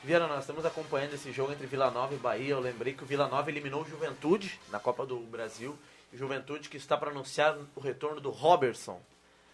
[0.03, 2.51] Viana, nós estamos acompanhando esse jogo entre Vila Nova e Bahia.
[2.51, 5.79] Eu lembrei que o Vila Nova eliminou o Juventude na Copa do Brasil.
[6.13, 9.01] O Juventude que está para anunciar o retorno do Robertson.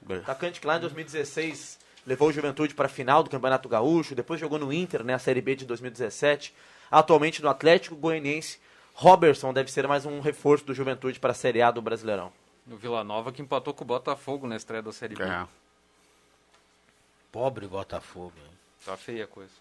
[0.08, 4.40] Atacante que lá em 2016 levou o Juventude para a final do Campeonato Gaúcho, depois
[4.40, 6.54] jogou no Inter, né, a Série B de 2017.
[6.90, 8.58] Atualmente no Atlético Goianiense.
[8.94, 12.32] Robertson deve ser mais um reforço do Juventude para a Série A do Brasileirão.
[12.66, 15.22] No Vila Nova que empatou com o Botafogo na estreia da Série B.
[15.22, 15.46] É.
[17.32, 18.32] Pobre Botafogo.
[18.36, 18.50] hein?
[18.84, 19.52] Tá feia a coisa.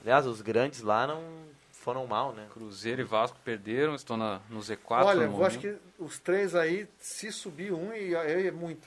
[0.00, 1.22] Aliás, os grandes lá não
[1.72, 2.46] foram mal, né?
[2.52, 6.54] Cruzeiro e Vasco perderam, estão na, no Z4 Olha, no eu acho que os três
[6.54, 8.86] aí, se subir um, e aí é muito.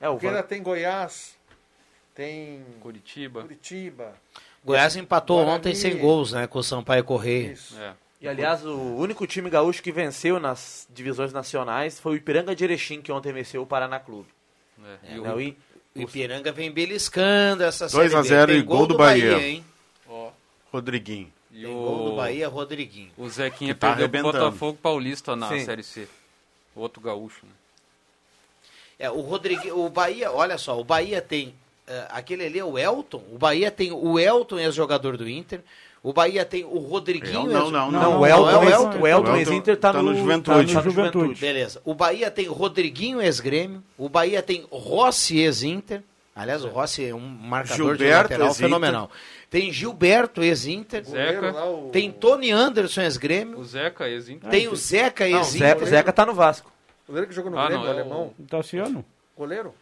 [0.00, 1.36] É, o Porque Van- ainda tem Goiás,
[2.14, 3.42] tem Curitiba.
[3.42, 4.14] Curitiba.
[4.64, 5.56] Goiás empatou Guarani.
[5.58, 6.46] ontem sem gols, né?
[6.46, 7.54] Com o Sampaio Correia.
[7.78, 7.92] É.
[8.20, 12.64] E aliás, o único time gaúcho que venceu nas divisões nacionais foi o Ipiranga de
[12.64, 14.28] Erechim, que ontem venceu o Paraná Clube.
[15.04, 15.14] É.
[15.14, 15.56] E Né, o, o I-
[15.94, 18.28] O Ipiranga vem beliscando essa 2 a Série B.
[18.28, 19.38] 0 Tem e gol do Bahia.
[19.38, 19.64] hein?
[20.72, 21.32] Rodriguinho.
[21.52, 23.10] e Tem gol do o, Bahia, Rodriguinho.
[23.16, 24.32] o Zequinha Que tá perdeu arrebentando.
[24.44, 25.64] Botafogo Paulista na Sim.
[25.64, 26.08] Série C.
[26.74, 27.52] O outro gaúcho, né?
[28.98, 31.54] É, o Rodriguinho, o Bahia, olha só, o Bahia tem
[31.86, 33.22] eh, aquele ali é o Elton.
[33.32, 35.60] O Bahia tem o Elton, ex-jogador do Inter.
[36.02, 37.46] O Bahia tem o Rodriguinho.
[37.46, 39.00] Não, não, Não, Não, o Elton, não é o Elton.
[39.00, 40.56] o Elton O ex-Inter tá, tá no, no Juventude.
[40.56, 40.94] tá no Juventude.
[40.94, 41.40] Juventude.
[41.40, 41.82] Beleza.
[41.84, 43.82] O Bahia tem Rodriguinho, ex-grêmio.
[43.98, 46.02] O Bahia tem Rossi, ex-Inter.
[46.34, 48.66] Aliás, o Rossi é um marcador de Gilberto, lateral ex-Inter.
[48.68, 49.10] fenomenal.
[49.50, 51.04] Tem Gilberto, ex-Inter.
[51.04, 51.64] Zeca.
[51.64, 53.58] o- Tem Tony Anderson, ex-grêmio.
[53.58, 54.50] O Zeca, ex-Inter.
[54.50, 55.68] Tem o Zeca, Não, o ex-Inter.
[55.68, 56.70] Zeca, Zeca tá no Vasco.
[57.06, 58.34] Goleiro que jogou no Ah, Grêmio, não, o é o- alemão.
[58.48, 59.04] Tassiano?
[59.36, 59.74] Goleiro?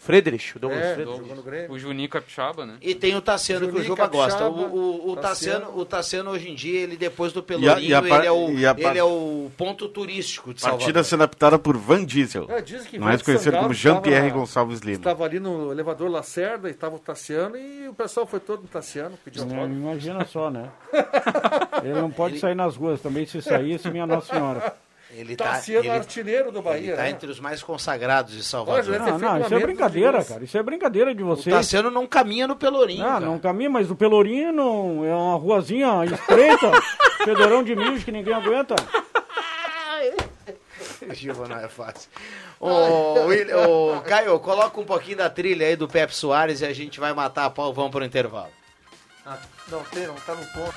[0.00, 1.18] Friedrich, o Douglas É, Friedrich.
[1.18, 1.72] jogou no Grêmio.
[1.72, 2.76] O Juninho Capixaba, né?
[2.80, 4.46] E tem o Tassiano que o Juba gosta.
[4.48, 5.80] O, Capixaba, o, o, Tassiano, Tassiano.
[5.80, 8.48] o Tassiano hoje em dia, ele depois do Pelourinho, e a par- ele, é o,
[8.52, 11.04] e par- ele é o ponto turístico de Partida Salvador.
[11.04, 12.46] sendo adaptada por Van Diesel.
[12.48, 14.98] É, diz que mais conhecido Sangalo como Jean-Pierre Gonçalves Lima.
[14.98, 18.68] Estava ali no elevador Lacerda e estava o Tassiano e o pessoal foi todo no
[18.68, 19.72] Tassiano, pediu autógrafo.
[19.72, 20.70] Imagina só, né?
[21.82, 24.76] Ele não pode sair nas ruas também, se saísse, minha Nossa Senhora.
[25.10, 26.96] Ele tá, Tassiano ele, artilheiro do ele Bahia.
[26.96, 27.10] tá né?
[27.10, 28.84] entre os mais consagrados de Salvador.
[28.84, 30.44] Não, feito não, uma isso é brincadeira, cara.
[30.44, 31.54] Isso é brincadeira de O vocês.
[31.54, 33.02] Tassiano não caminha no Pelourinho.
[33.04, 33.20] Ah, cara.
[33.24, 36.70] não caminha, mas o Pelourinho não, é uma ruazinha estreita,
[37.24, 38.74] fedorão de mijo que ninguém aguenta.
[41.14, 42.10] Juba não é fácil.
[42.60, 43.48] Ô, Will-
[43.96, 47.14] ô, Caio, coloca um pouquinho da trilha aí do Pepe Soares e a gente vai
[47.14, 47.72] matar a pau.
[47.72, 48.50] Vamos pro intervalo.
[49.24, 49.38] Ah,
[49.70, 50.74] não tem, não tá no ponto.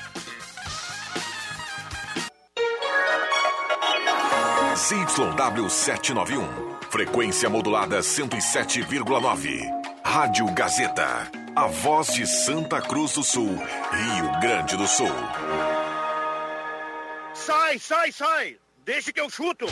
[4.74, 6.48] ZYW 791.
[6.88, 9.68] Frequência modulada 107,9.
[10.02, 11.30] Rádio Gazeta.
[11.54, 15.12] A voz de Santa Cruz do Sul, Rio Grande do Sul.
[17.34, 18.56] Sai, sai, sai!
[18.82, 19.66] Deixa que eu chuto!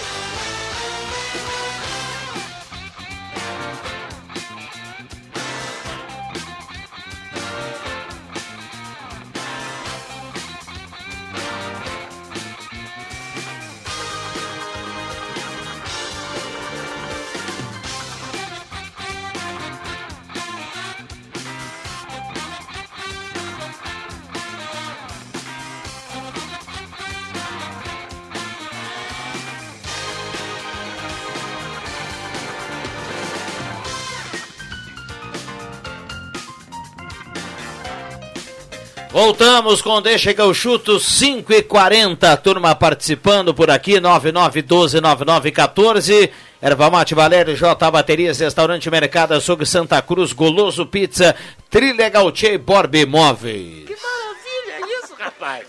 [39.12, 46.30] Voltamos com Deixa que eu chuto 5 e 40 turma participando por aqui, 99129914.
[46.62, 51.34] Erva Mate Valério, J Baterias, Restaurante Mercado Açougue Santa Cruz, Goloso Pizza,
[51.68, 53.86] Trilegal Tchê Borb Imóveis.
[53.86, 55.66] Que maravilha isso, rapaz!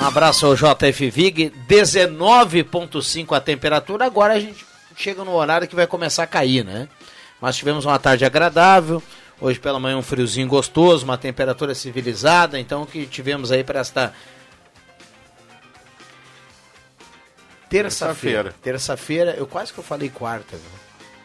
[0.00, 4.06] Um abraço ao JF Vig, 19.5 a temperatura.
[4.06, 4.64] Agora a gente
[4.96, 6.88] chega no horário que vai começar a cair, né?
[7.38, 9.02] Mas tivemos uma tarde agradável.
[9.40, 12.58] Hoje pela manhã um friozinho gostoso, uma temperatura civilizada.
[12.58, 14.12] Então o que tivemos aí para esta
[17.68, 18.54] terça-feira.
[18.62, 20.56] Terça-feira, eu quase que eu falei quarta.
[20.56, 20.70] Viu?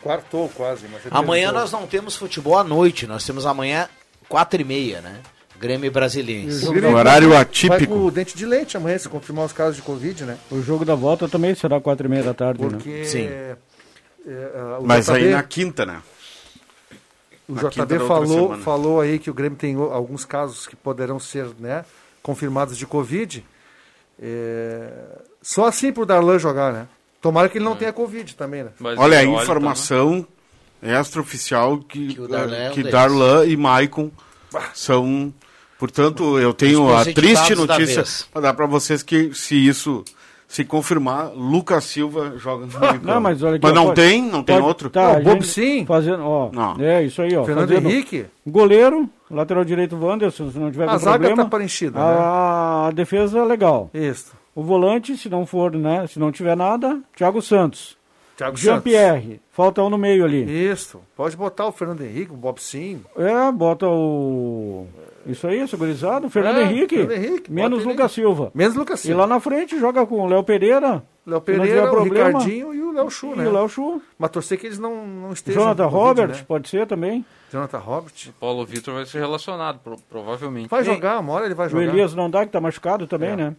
[0.02, 0.88] Quartou quase.
[0.92, 1.62] Mas Amanhã tentou.
[1.62, 3.08] nós não temos futebol à noite.
[3.08, 3.88] Nós temos amanhã
[4.28, 5.22] quatro e meia, né?
[5.60, 6.68] Grêmio Brasiliense.
[6.68, 7.78] O Grêmio Horário atípico.
[7.78, 10.38] Vai pro dente de leite amanhã, se confirmar os casos de Covid, né?
[10.50, 12.70] O jogo da volta também será quatro e meia da tarde, né?
[12.70, 13.06] Porque...
[13.06, 13.28] Sim.
[13.28, 13.56] é,
[14.26, 16.02] é, Mas JB, aí na quinta, né?
[17.52, 21.48] O JB falou, falou aí que o Grêmio tem o- alguns casos que poderão ser
[21.60, 21.84] né,
[22.24, 23.44] confirmados de Covid.
[24.22, 24.90] É,
[25.42, 26.88] Só assim pro Darlan jogar, né?
[27.20, 28.70] Tomara que ele não tenha Covid também, né?
[28.80, 30.26] Mas Olha, a o informação
[30.82, 32.84] extraoficial que, Que o Darlan é um que.
[32.84, 34.12] Darlan e Maicon
[34.74, 35.34] são.
[35.80, 40.04] Portanto, eu tenho a triste notícia para dar para vocês que se isso
[40.54, 44.02] se confirmar, Lucas Silva joga no meio Não, mas olha aqui, Mas ó, não pode-
[44.02, 44.90] tem, não tem pode- outro.
[44.90, 45.86] Tá, Bob sim.
[45.86, 46.76] Fazendo, ó, Não.
[46.84, 47.46] É, isso aí, ó.
[47.46, 48.26] Fernando fazendo Henrique.
[48.46, 51.44] Goleiro, lateral direito, Wanderson, se não tiver A zaga problema.
[51.44, 53.90] tá preenchida, a, a defesa é legal.
[53.94, 54.34] Isso.
[54.54, 56.06] O volante, se não for, né?
[56.08, 57.96] Se não tiver nada, Thiago Santos.
[58.36, 59.40] Thiago Jean-Pierre.
[59.52, 60.44] Falta um no meio ali.
[60.70, 61.00] Isso.
[61.16, 63.02] Pode botar o Fernando Henrique, o Bob Sim.
[63.16, 64.88] É, bota o.
[65.26, 66.30] Isso aí, segurizado.
[66.30, 66.96] Fernando É, Henrique.
[66.98, 68.52] Fernando Henrique, menos Lucas Silva.
[68.54, 69.22] Menos Lucas E Silva.
[69.22, 71.04] lá na frente joga com o Léo Pereira.
[71.26, 73.48] Léo Pereira, o problema, Ricardinho e o Léo Chu, E né?
[73.48, 74.02] o Léo Chu.
[74.18, 75.62] Mas torcer que eles não, não estejam.
[75.62, 76.46] Jonathan com Covid, Robert, né?
[76.48, 77.24] pode ser também.
[77.52, 78.14] Jonathan Robert.
[78.40, 80.68] Paulo Vitor vai ser relacionado, pro- provavelmente.
[80.70, 81.84] Vai jogar, uma hora ele vai O jogar.
[81.86, 83.36] Elias não dá, que tá machucado também, É.
[83.36, 83.56] né?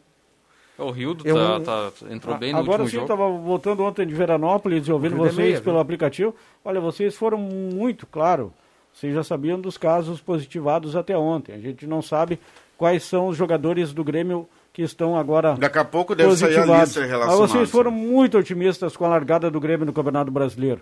[0.79, 4.15] O Rildo Eu- tá, tá- entrou bem no Agora último sim, estava voltando ontem de
[4.15, 5.83] Veranópolis e ouvindo de vocês Meia, pelo viu?
[5.83, 6.35] aplicativo.
[6.65, 8.53] Olha, vocês foram muito, claro,
[8.93, 11.55] vocês já sabiam dos casos positivados até ontem.
[11.55, 12.39] A gente não sabe
[12.77, 16.61] quais são os jogadores do Grêmio que estão agora Daqui a pouco deve sair a
[16.61, 16.85] positivados.
[16.89, 17.47] lista Mas relacionada.
[17.49, 20.81] vocês foram muito otimistas com a largada do Grêmio no Campeonato Brasileiro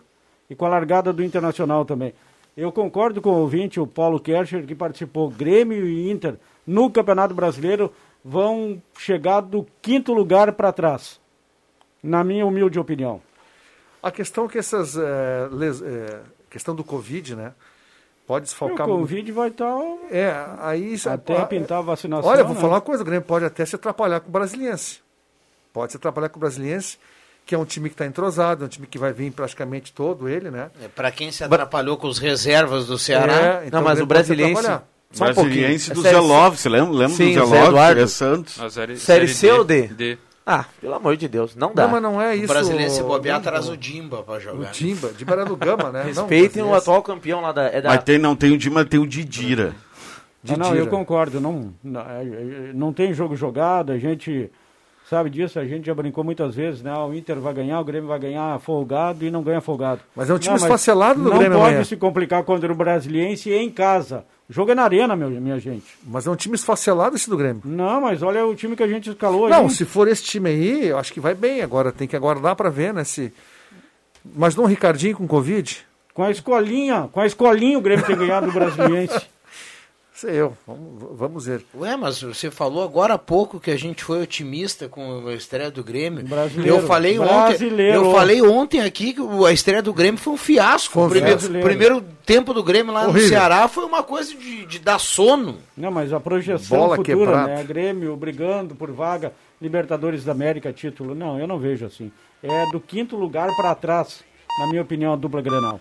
[0.49, 2.12] e com a largada do Internacional também.
[2.57, 5.31] Eu concordo com o ouvinte, o Paulo Kercher, que participou.
[5.31, 6.35] Grêmio e Inter
[6.66, 7.92] no Campeonato Brasileiro
[8.25, 11.20] vão chegar do quinto lugar para trás,
[12.03, 13.20] na minha humilde opinião.
[14.03, 14.96] A questão é que essas.
[14.96, 16.20] eh, les- eh,
[16.51, 17.53] questão do Covid, né?
[18.31, 19.01] Pode o desfalcar muito.
[19.01, 19.77] Covid vai estar
[20.09, 20.95] É, aí.
[20.95, 22.31] isso- até ah, pintar a vacinação.
[22.31, 22.61] Olha, vou né?
[22.61, 25.01] falar uma coisa: o Grêmio pode até se atrapalhar com o Brasiliense.
[25.73, 26.97] Pode se atrapalhar com o Brasiliense,
[27.45, 30.29] que é um time que está entrosado, é um time que vai vir praticamente todo
[30.29, 30.71] ele, né?
[30.81, 33.62] É, Pra quem se atrapalhou com os reservas do Ceará.
[33.62, 34.62] É, então Não, mas o se Brasiliense-.
[35.12, 35.27] Só um.
[35.35, 36.27] Brasiliense É do série Zé C.
[36.29, 38.07] Love, você lembra, lembra Sim, do o Zé Eduardo.
[38.09, 38.61] Santos?
[38.61, 39.88] A série, Série C ou D?
[39.88, 40.19] D.
[40.53, 41.85] Ah, pelo amor de Deus, não dá.
[41.85, 42.49] Não, mas não é O isso.
[42.49, 43.75] brasileiro se bobear não, traz não.
[43.75, 44.71] o Dimba pra O jogar.
[44.73, 46.01] Timba, de Bará do Gama, né?
[46.15, 46.77] Não, Respeitem o Brasiliense.
[46.83, 47.63] atual campeão lá da.
[47.69, 49.75] É da Mas tem, não tem o Dima, tem o Didira.
[50.49, 50.79] Ah, não, Didira.
[50.79, 51.41] eu concordo.
[51.41, 54.51] Não, não, é, é, não tem jogo jogado, a gente
[55.11, 56.94] sabe disso, a gente já brincou muitas vezes, né?
[56.96, 60.01] O Inter vai ganhar, o Grêmio vai ganhar folgado e não ganha folgado.
[60.14, 61.85] Mas é um time Não, esfacelado do Não Grêmio pode amanhã.
[61.85, 64.25] se complicar contra o Brasiliense em casa.
[64.49, 65.85] O jogo é na arena, meu, minha gente.
[66.07, 67.61] Mas é um time esfacelado esse do Grêmio.
[67.64, 69.70] Não, mas olha o time que a gente escalou Não, aí.
[69.70, 71.61] se for esse time aí, eu acho que vai bem.
[71.61, 73.03] Agora tem que aguardar para ver, né?
[73.03, 73.33] Se...
[74.25, 75.85] Mas não o Ricardinho com Covid?
[76.14, 79.20] Com a escolinha, com a escolinha o Grêmio tem ganhado do Brasiliense.
[80.20, 80.54] Sei eu.
[80.66, 81.64] Vamos, vamos ver.
[81.74, 85.70] Ué, mas você falou agora há pouco que a gente foi otimista com a estreia
[85.70, 86.22] do Grêmio.
[86.28, 86.76] Brasileiro.
[86.76, 88.00] Eu falei Brasileiro.
[88.00, 90.92] ontem, eu falei ontem aqui que a estreia do Grêmio foi um fiasco.
[90.92, 93.30] Foi um o primeiro, primeiro tempo do Grêmio lá no Horrível.
[93.30, 95.56] Ceará foi uma coisa de, de dar sono.
[95.74, 97.54] Não, mas a projeção Bola futura, quebrada.
[97.54, 97.64] né?
[97.64, 101.14] Grêmio brigando por vaga, Libertadores da América, título.
[101.14, 102.12] Não, eu não vejo assim.
[102.42, 104.22] É do quinto lugar para trás,
[104.59, 105.80] na minha opinião, a dupla Grenal.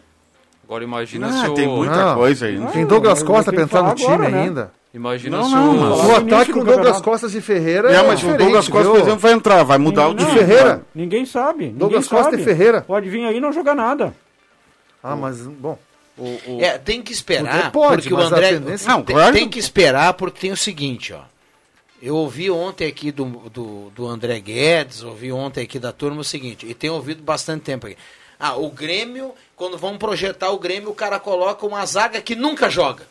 [0.69, 1.53] Agora imagina Ah, se o...
[1.55, 2.15] tem muita Não.
[2.15, 2.59] coisa aí.
[2.59, 2.69] né?
[2.71, 4.43] Tem Douglas Costa pra que entrar no time agora, né?
[4.43, 4.71] ainda.
[4.93, 5.79] Imagina Não, se não, o...
[5.79, 7.01] mas- O no ataque início com do Douglas.
[7.01, 8.91] Costa e Ferreira É, é, mas o diferente, Douglas Costa, viu?
[8.91, 10.31] por exemplo, vai entrar, vai mudar o Não, time.
[10.37, 10.83] Ferreira.
[10.93, 11.63] Ninguém sabe.
[11.65, 12.41] ninguém Douglas Costa sabe.
[12.43, 12.81] e Ferreira.
[12.81, 14.13] Pode vir aí e não jogar nada.
[15.03, 15.75] Ah, mas, bom.
[16.15, 19.33] o, o- É, tem que esperar, pode, porque o André tendência- Não, tem, claro.
[19.33, 21.21] tem que esperar porque tem o seguinte, ó.
[22.01, 26.23] Eu ouvi ontem aqui do, do, do André Guedes, ouvi ontem aqui da turma o
[26.23, 27.97] seguinte, e tenho ouvido bastante tempo aqui.
[28.39, 32.69] Ah, o Grêmio, quando vão projetar o Grêmio, o cara coloca uma zaga que nunca
[32.69, 33.05] joga.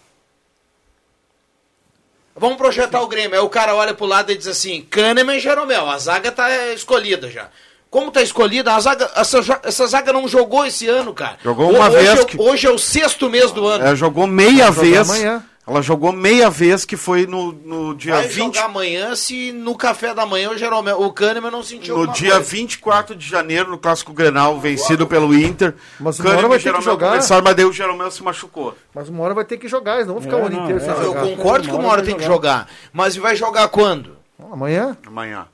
[2.35, 3.35] Vamos projetar o Grêmio.
[3.39, 6.49] Aí o cara olha pro lado e diz assim: Kahneman e Jeromel, a zaga tá
[6.69, 7.49] escolhida já.
[7.91, 8.75] Como tá escolhida?
[8.75, 11.39] A zaga, essa, essa zaga não jogou esse ano, cara.
[11.43, 13.85] Jogou uma hoje vez é o- que- Hoje é o sexto mês do ano.
[13.85, 15.11] Ela jogou meia vez.
[15.11, 15.45] amanhã.
[15.69, 18.55] Ela jogou meia vez que foi no, no dia Vai 20.
[18.57, 22.33] jogar amanhã se no café da manhã o Jeromel, o Kahneman não sentiu No dia
[22.37, 22.51] coisa.
[22.51, 25.75] 24 de janeiro, no Clássico Grenal, vencido pelo Inter.
[26.01, 27.07] Mas uma hora vai e ter que jogar.
[27.09, 28.75] conversaram, mas daí o Jeromel se machucou.
[28.95, 30.63] Mas uma hora vai ter que jogar, eles não vão ficar É, o ano não,
[30.63, 31.21] inteiro é, sem Eu jogar.
[31.23, 32.67] concordo que uma hora tem que jogar.
[32.93, 34.17] Mas vai jogar quando?
[34.51, 34.97] Amanhã.
[35.07, 35.47] Amanhã.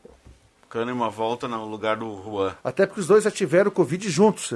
[0.69, 2.55] Kahneman volta no lugar do Juan.
[2.63, 4.53] Até porque os dois já tiveram Covid juntos.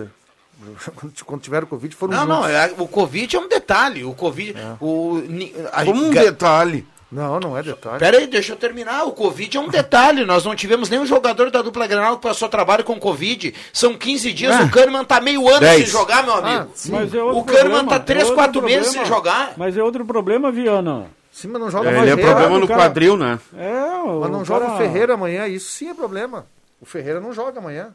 [0.62, 0.90] É.
[1.24, 2.38] Quando- tiveram Covid foram Não, juntos.
[2.38, 4.04] não, é- o Covid é um detalhe.
[4.04, 4.54] O Covid.
[4.80, 6.86] O, ni- a- Como um detalhe.
[7.10, 7.98] Não, não é detalhe.
[7.98, 9.04] Pera aí, deixa eu terminar.
[9.04, 10.26] O Covid é um detalhe.
[10.26, 13.54] Nós não tivemos nenhum jogador da dupla Granal que passou trabalho com Covid.
[13.72, 14.54] São 15 dias.
[14.54, 14.64] Ah.
[14.64, 15.84] O Kahneman tá meio ano Dez.
[15.84, 16.68] sem jogar, meu amigo.
[16.70, 16.92] Ah, sim.
[16.92, 19.06] Mas é outro o Kahneman problema, tá 3, é outro 4 meses problema.
[19.06, 19.52] sem jogar.
[19.56, 21.06] Mas é outro problema, Viana.
[21.32, 22.36] Sim, mas não joga É, mais ele é Ferreira.
[22.40, 23.38] problema no cara- quadril, né?
[23.56, 23.72] É,
[24.04, 26.44] o Mas não cara- joga o Ferreira amanhã, isso sim é problema.
[26.78, 27.88] O Ferreira não joga amanhã.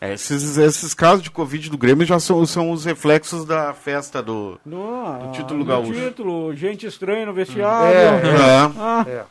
[0.00, 4.22] É, esses, esses casos de Covid do Grêmio já são, são os reflexos da festa
[4.22, 4.60] do.
[4.64, 5.92] No, Do título no gaúcho.
[5.92, 7.96] título, gente estranha no vestiário.
[7.98, 8.72] É, É.
[8.78, 9.24] Ah, É,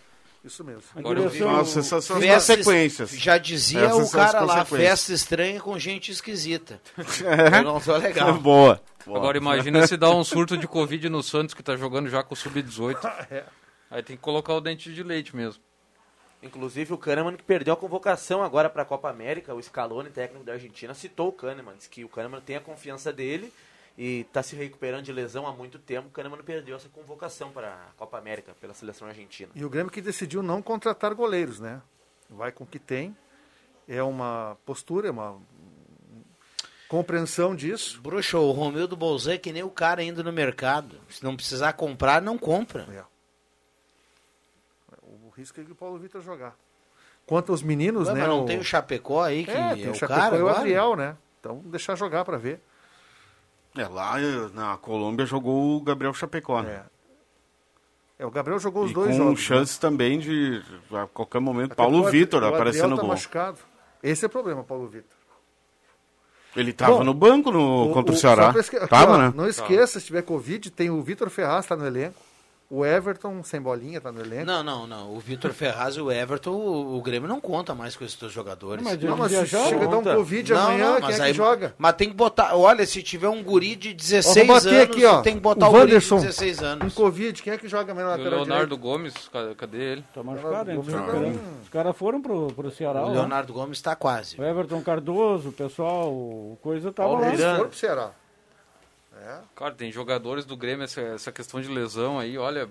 [0.43, 0.81] isso mesmo.
[0.93, 3.11] Agora direção- Nossa, essas são as Festas- consequências.
[3.11, 6.81] Já dizia Essas o cara lá, festa estranha com gente esquisita.
[7.25, 7.59] É.
[7.59, 8.33] Eu não tô legal.
[8.39, 8.81] Boa.
[9.05, 12.33] Agora imagina se dá um surto de Covid no Santos que tá jogando já com
[12.33, 12.97] o Sub-18.
[13.89, 15.63] Aí tem que colocar o dente de leite mesmo.
[16.41, 20.45] Inclusive o Kahneman que perdeu a convocação agora para a Copa América, o Scaloni, técnico
[20.45, 23.51] da Argentina, citou o Kahneman, disse que o Kahneman tem a confiança dele
[23.97, 26.09] e está se recuperando de lesão há muito tempo.
[26.09, 29.49] O Kahneman perdeu essa convocação para a Copa América pela seleção argentina.
[29.55, 31.81] E o Grêmio que decidiu não contratar goleiros, né?
[32.29, 33.17] Vai com o que tem.
[33.87, 35.41] É uma postura, é uma
[36.87, 37.99] compreensão disso.
[38.01, 40.99] Bruxo, o Romildo Bolzan é que nem o cara indo no mercado.
[41.09, 42.87] Se não precisar comprar, não compra.
[42.91, 43.16] É.
[45.37, 46.55] O risco é que o Paulo Vitor jogar.
[47.27, 48.21] Quanto aos meninos, Ué, né?
[48.21, 48.45] mas não o...
[48.45, 50.47] tem o Chapecó aí, que é, é, tem o o Chapecó cara e o?
[50.49, 51.15] Adriel, né?
[51.39, 52.59] Então deixar jogar para ver.
[53.77, 54.15] É, lá
[54.53, 56.83] na Colômbia jogou o Gabriel Chapecó, né?
[58.17, 59.39] É, o Gabriel jogou os E dois com jogos.
[59.39, 59.45] né?
[59.45, 63.11] chance também de, a qualquer momento, Até Paulo o Vitor Adriel aparecendo no tá gol.
[63.11, 63.59] machucado.
[64.01, 65.11] Esse é o problema, Paulo Vitor.
[66.55, 68.51] Ele tava Bom, no banco no, contra o, Ceará.
[68.57, 69.33] esque- aqui, Tava, ó, né?
[69.35, 72.17] Não esqueça, se tiver Covid, tem o Vitor Ferraz, tá no elenco.
[72.69, 74.45] O Everton, sem bolinha, tá no elenco.
[74.45, 75.13] Não, não, não.
[75.15, 78.33] O Vitor Ferraz e o Everton, o, o Grêmio não conta mais com esses dois
[78.33, 78.83] jogadores.
[78.83, 79.69] Mas Não, mas se viajaram.
[79.69, 80.03] chega a dar um.
[80.03, 81.73] Covid Não, amanhã, não, quem mas é aí, que joga?
[81.77, 82.55] Mas tem que botar.
[82.57, 85.21] Olha, se tiver um guri de Ó, 16 vou bater anos, aqui, ó.
[85.21, 86.93] tem que botar o o, guri de Wanderson, 16 Um anos.
[86.93, 88.81] Covid, quem é que joga amanhã na E o lateral Leonardo direita?
[88.97, 90.03] Gomes, ca- cadê ele?
[90.13, 90.81] Tá machucado, hein?
[90.81, 91.39] Tá.
[91.63, 93.01] Os caras foram pro, pro Ceará.
[93.01, 93.11] O lá.
[93.13, 94.37] Leonardo Gomes está quase.
[94.41, 97.31] O Everton Cardoso, o pessoal, o coisa tava Paulo lá.
[97.55, 98.11] Foram pro Ceará.
[99.27, 99.39] É.
[99.55, 102.69] Cara, tem jogadores do Grêmio, essa, essa questão de lesão aí, olha,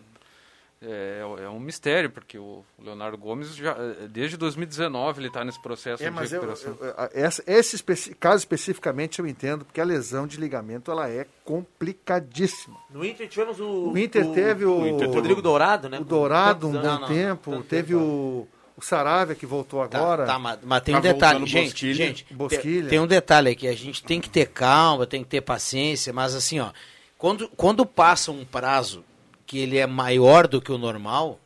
[0.81, 5.61] é, é um mistério, porque o Leonardo Gomes, já, é, desde 2019, ele está nesse
[5.61, 6.77] processo É, de mas recuperação.
[6.81, 11.09] eu- eu- essa- esse especi- caso especificamente eu entendo, porque a lesão de ligamento ela
[11.09, 12.77] é complicadíssima.
[12.91, 13.91] No Inter tivemos o.
[13.93, 15.99] O Inter teve o- o Inter Rodrigo Dourado, né?
[16.01, 16.83] O Dourado, um bom.
[16.83, 17.51] Não, não, tempo.
[17.53, 20.27] tanto teve tempo, o, o Saravia, que voltou Tá, agora.
[20.27, 21.95] tá, mas, mas tem Tá um detalhe, gente, Bosquilha.
[21.95, 22.89] gente, Bosquilha.
[22.91, 26.35] tem, um detalhe aqui, a gente tem que ter calma, tem que ter paciência, mas
[26.35, 26.71] assim, ó,
[27.17, 29.03] quando, quando passa um prazo
[29.47, 31.41] que ele é maior do que o normal,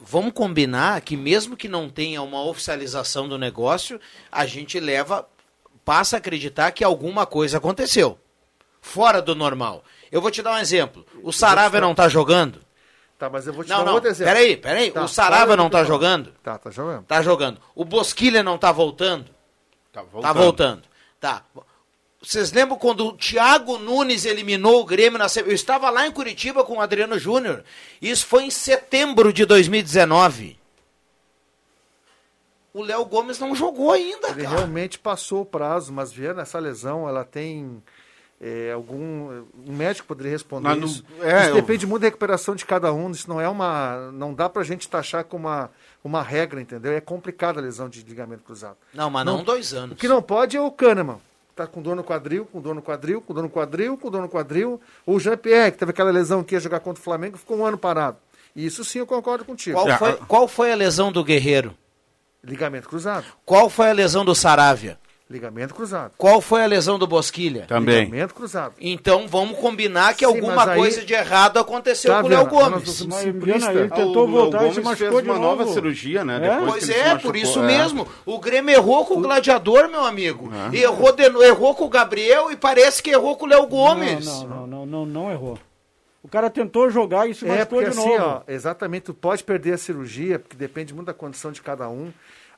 [0.00, 5.28] vamos combinar que mesmo que não tenha uma oficialização do negócio, a gente leva,
[5.84, 8.18] passa a acreditar que alguma coisa aconteceu,
[8.80, 9.84] fora do normal.
[10.10, 12.61] Eu vou te dar um exemplo, o Saravia não tá jogando?
[13.22, 14.34] Tá, mas eu vou te Não, dar um não, outro exemplo.
[14.34, 15.84] peraí, peraí, Tá, o Saravia para não tá falar.
[15.86, 16.32] jogando?
[16.42, 17.04] Tá, tá jogando.
[17.04, 17.60] Tá jogando.
[17.72, 19.30] O Bosquilha não tá voltando?
[19.92, 20.22] Tá voltando.
[20.22, 20.82] Tá voltando.
[21.20, 21.44] Tá.
[22.20, 26.64] Vocês lembram quando o Thiago Nunes eliminou o Grêmio na Eu estava lá em Curitiba
[26.64, 27.62] com o Adriano Júnior.
[28.00, 30.58] Isso foi em setembro de 2019.
[32.74, 34.56] O Léo Gomes não jogou ainda, Ele cara.
[34.56, 37.80] realmente passou o prazo, mas vendo essa lesão, ela tem
[38.42, 39.44] é, algum.
[39.66, 41.04] Um médico poderia responder Mas não- isso.
[41.20, 43.10] é, isso eu- depende muito da recuperação de cada um.
[43.12, 44.10] Isso não é uma.
[44.12, 45.70] Não dá pra gente taxar como uma,
[46.02, 46.92] uma regra, entendeu?
[46.92, 48.76] É complicada a lesão de ligamento cruzado.
[48.92, 49.44] Não, mas não, Não.
[49.44, 49.96] dois O anos.
[49.98, 51.18] que não pode é o Kahneman.
[51.54, 54.22] Tá com dor no quadril, com dor no quadril, com dor no quadril, com dor
[54.22, 54.80] no quadril.
[55.06, 57.76] O Jean-Pierre, que teve aquela lesão que ia jogar contra o Flamengo, ficou um ano
[57.78, 58.16] parado.
[58.56, 59.76] E isso sim eu concordo contigo.
[59.78, 61.74] Qual É, foi, a- qual foi a lesão do Guerreiro?
[62.42, 63.24] Ligamento cruzado.
[63.44, 64.98] Qual foi a lesão do Saravia?
[65.32, 66.12] Ligamento cruzado.
[66.18, 67.64] Qual foi a lesão do Bosquilha?
[67.66, 68.04] Também.
[68.04, 68.74] Ligamento cruzado.
[68.80, 72.46] Então vamos combinar que Sim, alguma aí- coisa de errado aconteceu Tá com o Léo
[72.46, 73.06] Gomes.
[73.06, 73.62] Mas, simplistas.
[73.64, 75.56] Viana, ele tentou o voltar e se machucou fez de uma novo.
[75.62, 76.36] nova cirurgia, né?
[76.36, 76.40] É?
[76.40, 77.66] Depois Pois que ele se é, por isso É.
[77.66, 78.06] mesmo.
[78.26, 80.50] O Grêmio errou com o Gladiador, meu amigo.
[80.72, 84.26] Errou, de- errou com o Gabriel e parece que errou com o Léo Gomes.
[84.26, 85.58] Não, não, não, não, não errou.
[86.22, 88.24] O cara tentou jogar e se É, machucou porque de assim, novo.
[88.24, 92.12] ó, exatamente, tu pode perder a cirurgia, porque depende muito da condição de cada um.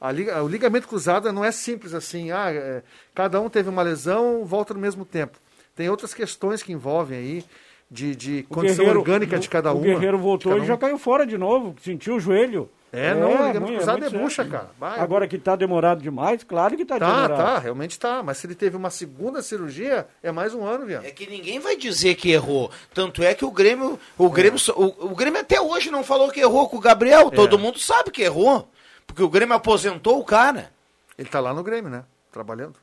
[0.06, 2.82] A liga- o ligamento cruzado não é simples assim, ah, é,
[3.14, 5.38] cada um teve uma lesão, volta no mesmo tempo.
[5.74, 7.44] Tem outras questões que envolvem aí,
[7.90, 9.82] de, de O condição Guerreiro- orgânica de cada o um.
[9.82, 12.68] Guerreiro voltou e já caiu fora de novo, sentiu o joelho.
[12.92, 14.70] É, não, o ligamento ruim, cruzado muito é bucha, cara.
[14.78, 17.36] Vai, Agora que tá demorado demais, claro que tá, Tá, demorado.
[17.36, 18.22] tá, realmente tá.
[18.22, 21.04] Mas se ele teve uma segunda cirurgia, é mais um ano, viado.
[21.04, 22.70] É que ninguém vai dizer que errou.
[22.92, 26.30] Tanto é que o Grêmio, o Grêmio, só- o, o Grêmio até hoje não falou
[26.30, 27.28] que errou com o Gabriel.
[27.32, 27.34] É.
[27.34, 28.68] Todo mundo sabe que errou.
[29.06, 30.72] Porque o Grêmio aposentou o cara.
[31.16, 32.04] Ele tá lá no Grêmio, né?
[32.32, 32.76] Trabalhando.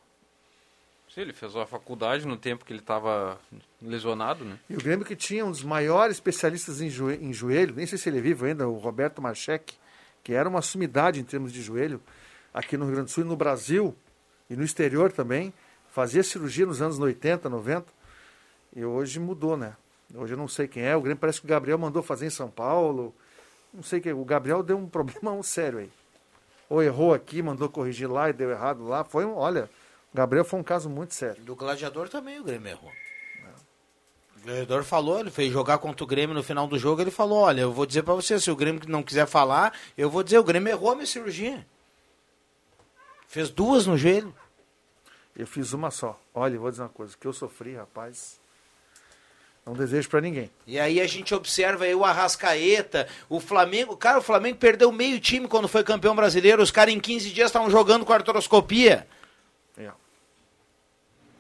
[1.14, 3.38] Sim, ele fez a faculdade no tempo que ele estava
[3.82, 4.58] lesionado, né?
[4.70, 7.98] E o Grêmio que tinha um dos maiores especialistas em, joe- em joelho, nem sei
[7.98, 9.74] se ele é vivo ainda, o Roberto Marchek,
[10.24, 12.02] que era uma sumidade em termos de joelho,
[12.54, 13.94] aqui no Rio Grande do Sul e no Brasil,
[14.50, 15.54] e no exterior também,
[15.92, 17.86] fazia cirurgia nos anos 80, 90,
[18.74, 19.76] e hoje mudou, né?
[20.16, 22.30] Hoje eu não sei quem é, o Grêmio parece que o Gabriel mandou fazer em
[22.30, 23.14] São Paulo,
[23.74, 25.90] não sei o que, o Gabriel deu um problema sério aí.
[26.72, 29.70] Ou errou aqui, mandou corrigir lá e deu errado lá, foi um, olha,
[30.14, 31.44] o Gabriel foi um caso muito sério.
[31.44, 32.90] Do Gladiador também o Grêmio errou.
[34.38, 37.40] O Gladiador falou, ele fez jogar contra o Grêmio no final do jogo, ele falou,
[37.40, 40.40] olha, eu vou dizer pra você, se o Grêmio não quiser falar, eu vou dizer,
[40.40, 41.68] o Grêmio errou a minha cirurgia.
[43.28, 44.34] Fez duas no joelho.
[45.36, 46.18] Eu fiz uma só.
[46.34, 48.40] Olha, eu vou dizer uma coisa, o que eu sofri, rapaz,
[49.66, 50.50] não desejo pra ninguém.
[50.66, 53.96] E aí a gente observa aí o Arrascaeta, o Flamengo.
[53.96, 56.62] Cara, o Flamengo perdeu meio time quando foi campeão brasileiro.
[56.64, 59.08] Os caras em 15 dias estavam jogando com artroscopia.
[59.78, 59.92] É.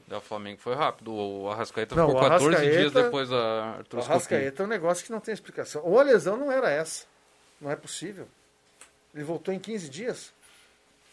[0.10, 1.14] É, O Flamengo foi rápido.
[1.14, 3.40] O Arrascaeta Não, ficou o 14 Arrascaeta- dias depois da O
[3.80, 4.14] artroscopia.
[4.16, 5.82] Arrascaeta é um negócio que não tem explicação.
[5.84, 7.06] Ou a lesão não era essa.
[7.60, 8.28] Não é possível.
[9.16, 10.32] Ele voltou em 15 dias.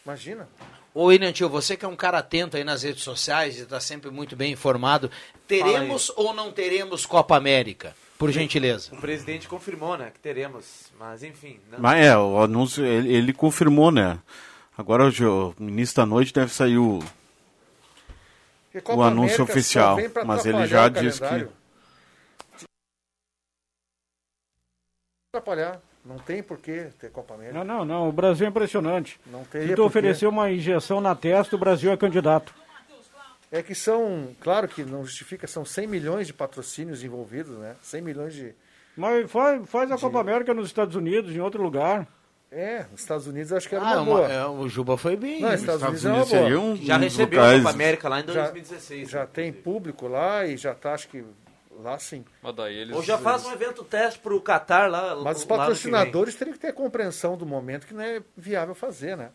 [0.09, 0.49] Imagina.
[0.91, 3.79] Ô, William Tio, você que é um cara atento aí nas redes sociais e está
[3.79, 5.11] sempre muito bem informado,
[5.47, 7.95] teremos ou não teremos Copa América?
[8.17, 8.91] Por gentileza.
[8.91, 10.91] O presidente confirmou, né, que teremos.
[10.99, 11.59] Mas enfim.
[11.71, 11.79] Não...
[11.79, 14.17] Mas é, o anúncio, ele, ele confirmou, né?
[14.75, 16.99] Agora hoje, o início da noite deve sair o.
[18.87, 21.47] O anúncio América oficial, mas ele já diz que-.
[25.31, 25.79] Atrapalhar.
[26.05, 27.57] Não tem por que ter Copa América.
[27.63, 28.09] Não, não, não.
[28.09, 29.19] O Brasil é impressionante.
[29.27, 32.53] Não Se teria tu oferecer uma injeção na testa, o Brasil é candidato.
[33.51, 37.75] É que são, claro que não justifica, são 100 milhões de patrocínios envolvidos, né?
[37.81, 38.53] 100 milhões de.
[38.95, 42.07] Mas faz, faz a Copa América nos Estados Unidos, em outro lugar.
[42.51, 44.27] É, nos Estados Unidos acho que era Ah, uma uma- boa.
[44.31, 45.41] é, o Juba foi bem.
[45.41, 46.41] Não, Estados, Estados Unidos, é uma Unidos boa.
[46.43, 49.09] seria um, Já um recebeu a Copa América lá em Já- 2016.
[49.09, 51.23] Já tem público lá e já tá, acho que
[51.81, 52.23] lá sim.
[52.41, 55.15] Mas daí eles, Ou já faz um evento teste pro Qatar lá.
[55.23, 59.31] Mas os patrocinadores teriam que ter compreensão do momento que não é viável fazer, né?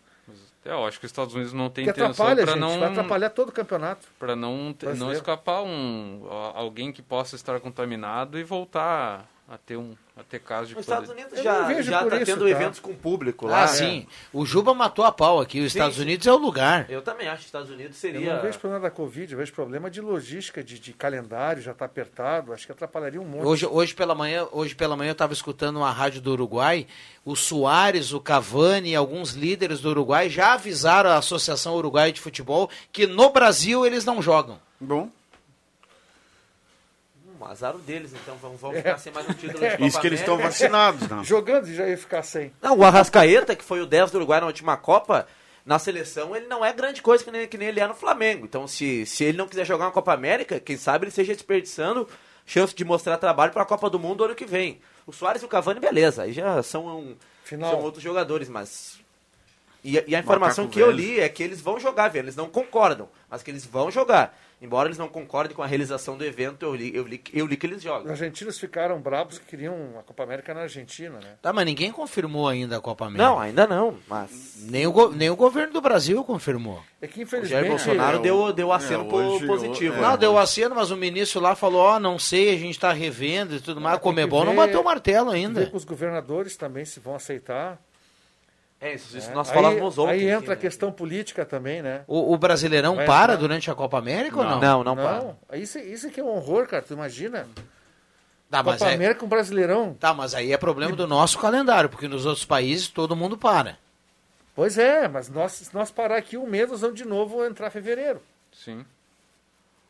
[0.64, 3.28] É, eu acho que os Estados Unidos não tem Que intenção para não Vai atrapalhar
[3.30, 4.08] todo o campeonato.
[4.18, 9.76] para não não escapar um a- alguém que possa estar contaminado e voltar a ter
[9.76, 12.24] um a ter caso de Os Estados Unidos Eu já, não vejo já tá isso,
[12.26, 12.50] tendo tá?
[12.50, 13.64] eventos com público lá.
[13.64, 14.06] Ah, sim.
[14.32, 15.60] O Juba matou a pau aqui.
[15.60, 16.02] Os Sim, Estados sim.
[16.02, 16.88] Unidos é o lugar.
[16.88, 18.34] Eu também acho que os Estados Unidos Eu seria.
[18.36, 21.84] não vejo problema da Covid, eu vejo problema de logística, de, de calendário, já está
[21.84, 22.52] apertado.
[22.52, 23.44] Acho que atrapalharia um monte.
[23.44, 26.86] Hoje, hoje pela manhã, hoje pela manhã eu estava escutando uma rádio do Uruguai.
[27.24, 32.20] O Soares, o Cavani e alguns líderes do Uruguai já avisaram a Associação Uruguaia de
[32.20, 34.60] Futebol que no Brasil eles não jogam.
[34.80, 35.10] Bom,
[37.46, 38.82] azar o deles, então vamos, vamos É.
[38.82, 41.20] ficar sem mais um título de Copa isso que eles estão vacinados, né?
[41.24, 42.52] Jogando já ia ficar sem.
[42.62, 45.26] Não, o Arrascaeta, que foi o 10 do Uruguai na última Copa,
[45.64, 48.44] na seleção ele não é grande coisa que nem, que nem ele é no Flamengo.
[48.44, 52.08] Então, se, se ele não quiser jogar uma Copa América, quem sabe ele seja desperdiçando
[52.46, 54.80] chance de mostrar trabalho para a Copa do Mundo ano que vem.
[55.06, 57.70] O Soares e o Cavani, beleza, aí já são, um- Final.
[57.70, 58.98] são outros jogadores, mas.
[59.84, 60.98] E, a- e a informação Macaco que eu velho.
[60.98, 62.24] li é que eles vão jogar, velho.
[62.24, 64.34] Eles não concordam, mas que eles vão jogar.
[64.62, 67.54] Embora eles não concordem com a realização do evento, eu li, eu li, eu li
[67.54, 68.10] que eles Os jogam.
[68.10, 71.34] argentinos ficaram bravos que queriam a Copa América na Argentina, né?
[71.42, 73.28] Tá, mas ninguém confirmou ainda a Copa América.
[73.28, 74.62] Não, ainda não, mas.
[74.62, 76.80] Nem o, go- nem o governo do Brasil confirmou.
[77.02, 77.50] É que O infelizmente.
[77.60, 79.96] Jair Bolsonaro é, o- deu, deu aceno é, hoje, positivo.
[79.96, 80.00] é.
[80.00, 80.08] né?
[80.08, 83.56] Não, deu aceno, mas o ministro lá falou, ó, não sei, a gente tá revendo
[83.56, 83.94] e tudo mais.
[83.94, 85.66] Ah, A tem que Comebol não ver- bateu o martelo Ver ainda.
[85.66, 87.78] com os governadores também se vão aceitar.
[88.84, 89.34] É isso, isso né?
[89.34, 90.10] nós Aí- falávamos ontem.
[90.12, 90.60] Aí aqui, entra a né?
[90.60, 92.02] questão política também, né?
[92.06, 93.36] O, o Brasileirão Vai para entrar.
[93.36, 94.60] durante a Copa América ou não?
[94.60, 95.34] Não, não, para.
[95.58, 96.82] Isso, isso que é um horror, cara.
[96.82, 97.48] Tu imagina?
[98.50, 99.94] Tá, mas Copa é- América, um brasileirão.
[99.98, 103.78] Tá, mas aí é problema do nosso calendário, porque nos outros países todo mundo para.
[104.54, 107.68] Pois é, mas nós, se nós parar aqui um mês, nós vamos de novo entrar
[107.68, 108.20] em fevereiro.
[108.52, 108.84] Sim.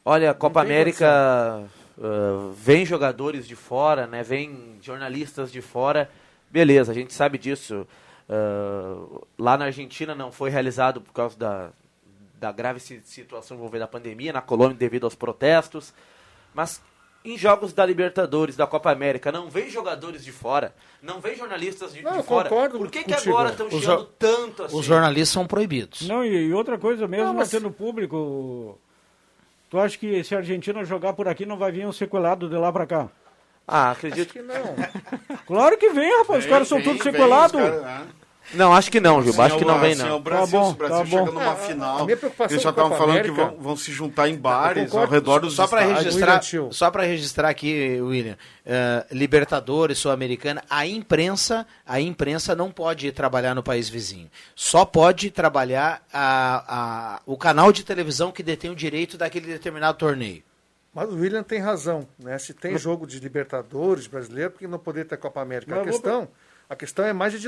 [0.04, 1.68] Olha, a Copa América
[2.00, 4.22] ah, vem jogadores de fora, né?
[4.22, 6.08] Vem jornalistas de fora.
[6.48, 7.84] Beleza, a gente sabe disso.
[8.28, 9.04] Ah,
[9.38, 11.70] lá na Argentina não foi realizado por causa da,
[12.40, 15.92] da grave si- situação envolvida a pandemia, na Colômbia devido aos protestos.
[16.54, 16.80] Mas
[17.24, 21.92] em jogos da Libertadores, da Copa América, não vem jogadores de fora, não vem jornalistas
[21.94, 22.48] de, Não, de fora.
[22.50, 24.76] concordo Por que, que agora estão jo- tanto assim?
[24.76, 26.02] Os jornalistas são proibidos.
[26.06, 28.78] Não, e, e outra coisa, mesmo Não, mas- tendo público,
[29.70, 32.56] tu acha que se a Argentina jogar por aqui não vai vir um sequelado de
[32.56, 33.08] lá pra cá?
[33.66, 34.54] Ah, Acho acredito que não.
[35.46, 37.60] Claro que vem, rapaz, os caras são todos sequelados.
[38.52, 39.40] Não, acho que não, Gil.
[39.40, 40.16] Acho que não vem, Assim, é não.
[40.16, 41.32] o Brasil, Tá bom, se o Brasil tá chega bom.
[41.32, 44.28] numa final, a minha preocupação eles já estavam falando que América- vão, vão se juntar
[44.28, 45.14] em bares ao concordo.
[45.14, 46.40] redor dos Só para registrar,
[46.70, 48.36] só para registrar aqui, William,
[48.66, 54.30] eh, Libertadores, Sul-Americana, a imprensa, a imprensa não pode ir trabalhar no país vizinho.
[54.54, 56.64] Só pode trabalhar a,
[57.16, 60.42] a- o canal de televisão que detém o direito daquele determinado torneio.
[60.94, 62.38] Mas o William tem razão, né?
[62.38, 65.80] Se tem jogo de Libertadores brasileiro, por que não poder ter Copa América?
[65.80, 66.28] A questão,
[66.70, 67.40] a questão é mais de,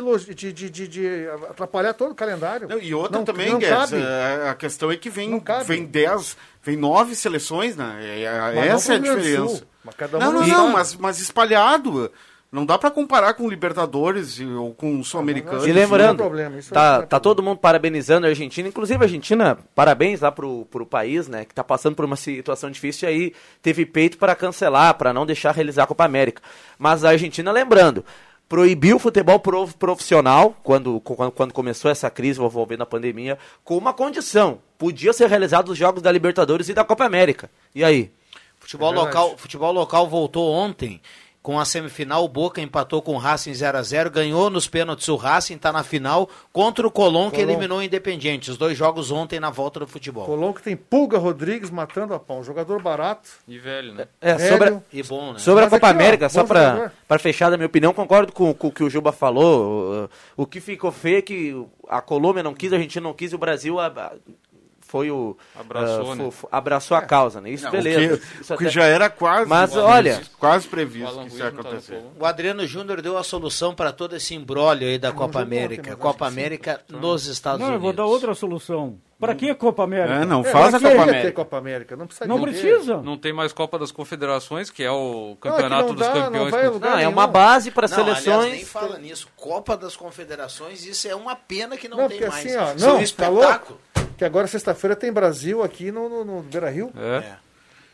[0.53, 2.69] de, de, de- atrapalhar todo o calendário.
[2.69, 6.37] Não, e outra Não- também, não Guedes, é, a questão é que vem, vem dez,
[6.63, 7.99] vem nove seleções, né?
[8.01, 9.47] É- é- Mas essa é a diferença.
[9.59, 12.11] Sul, mas cada uma não, não, não, mas, mas espalhado.
[12.51, 15.67] Não dá pra comparar com Libertadores ou com o Sul-Americano.
[15.67, 17.21] E não é lembrando, problema, tá, é tá problema.
[17.21, 21.53] todo mundo parabenizando a Argentina, inclusive a Argentina, parabéns lá pro, pro país, né, que
[21.55, 25.53] tá passando por uma situação difícil e aí teve peito para cancelar, para não deixar
[25.55, 26.41] realizar a Copa América.
[26.79, 28.05] Mas a Argentina, lembrando,
[28.49, 33.77] proibiu o futebol pro- profissional quando, quando, quando começou essa crise envolvendo a pandemia, com
[33.77, 37.51] uma condição, podia ser realizados os jogos da Libertadores e da Copa América.
[37.75, 38.11] E aí?
[38.61, 41.01] Futebol É local, futebol local voltou ontem
[41.47, 42.25] com a semifinal.
[42.25, 45.71] O Boca empatou com o Racing 0 a 0 ganhou nos pênaltis o Racing, está
[45.73, 47.49] na final contra o Colón, que Colón.
[47.51, 48.51] eliminou o Independiente.
[48.51, 50.27] Os dois jogos ontem na volta do futebol.
[50.27, 52.41] Colom que tem Pulga Rodrigues matando a pau.
[52.41, 53.29] Um jogador barato.
[53.47, 54.09] E velho, né?
[54.21, 54.51] É, velho.
[54.53, 55.39] sobre, E bom, né?
[55.39, 56.93] sobre a Mas Copa aqui, ó, América, só pra, jogador.
[57.07, 60.09] pra fechar da minha opinião, concordo com, com o que o Juba falou.
[60.37, 63.31] O, o que ficou feio é que a Colômbia não quis, a Argentina não quis
[63.31, 64.13] e o Brasil a- a-
[64.87, 65.37] foi o.
[65.59, 66.25] Abraçou, ah, né?
[66.25, 67.51] fo- fo- abraçou a causa, né?
[67.51, 68.15] Isso, Não, beleza.
[68.15, 69.49] O que, Isso o que até- já era quase.
[69.49, 72.03] Mas, olha, Quase O previsto Alan que isso ia não tá acontecer.
[72.19, 75.97] O Adriano Júnior deu a solução para todo esse embrólio aí da Copa jogou América.
[75.97, 76.41] Copa acho que sim.
[76.41, 77.83] América nos Estados Não, eu Unidos.
[77.85, 78.99] vou dar outra solução.
[79.19, 80.13] Pra que Copa América?
[80.15, 81.33] É, não, É, faz a mas Copa América.
[81.33, 81.97] Copa América.
[81.97, 82.97] Não precisa Não precisa.
[82.99, 86.15] Não tem mais Copa das Confederações, que é o Não, é campeonato não dos dá,
[86.15, 86.55] não campeões.
[86.55, 88.53] a lugar Não, é uma base para Não, aliás, seleções.
[88.53, 89.27] nem fala nisso.
[89.35, 92.35] Copa das Confederações, isso é uma pena que não, Não, tem mais.
[92.47, 93.81] assim, ó, Isso é um não, tá espetáculo.
[94.17, 96.91] Que agora sexta-feira tem Brasil aqui no, no, no Beira Rio.
[96.97, 97.17] É.
[97.19, 97.47] É.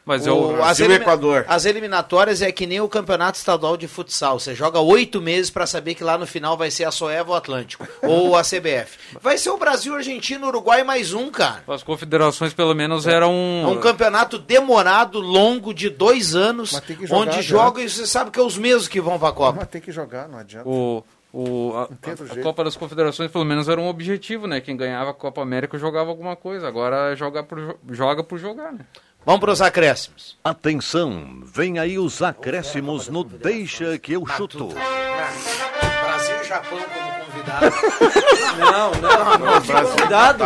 [0.04, 0.50] Mas é O- o.
[0.54, 1.44] as, Brasil e Equador.
[1.46, 4.36] as eliminatórias é que nem o campeonato estadual de futsal.
[4.40, 7.34] Você joga oito meses para saber que lá no final vai ser a Soeva ou
[7.34, 7.86] o Atlântico.
[8.02, 8.98] ou a CBF.
[9.20, 11.62] Vai ser o Brasil, Argentina, Uruguai mais um, cara.
[11.68, 13.32] As confederações, pelo menos, eram.
[13.64, 17.88] É um campeonato demorado, longo, de dois anos, Mas tem que jogar, onde jogam e
[17.88, 19.58] você sabe que é os mesmos que vão pra Copa.
[19.60, 20.68] Mas tem que jogar, não adianta.
[20.68, 22.40] O, o, a, a jeito.
[22.42, 24.60] Copa das Confederações, pelo menos, era um objetivo, né?
[24.60, 26.68] Quem ganhava a Copa América jogava alguma coisa.
[26.68, 28.80] Agora joga por, jo- joga por jogar, né?
[29.24, 30.36] Vamos para os acréscimos.
[30.42, 34.66] Atenção, vem aí os acréscimos no Deixa que eu chuto.
[34.68, 37.72] Brasil e Japão como convidado.
[38.58, 39.60] Não, não, não.
[39.62, 40.44] Convidado.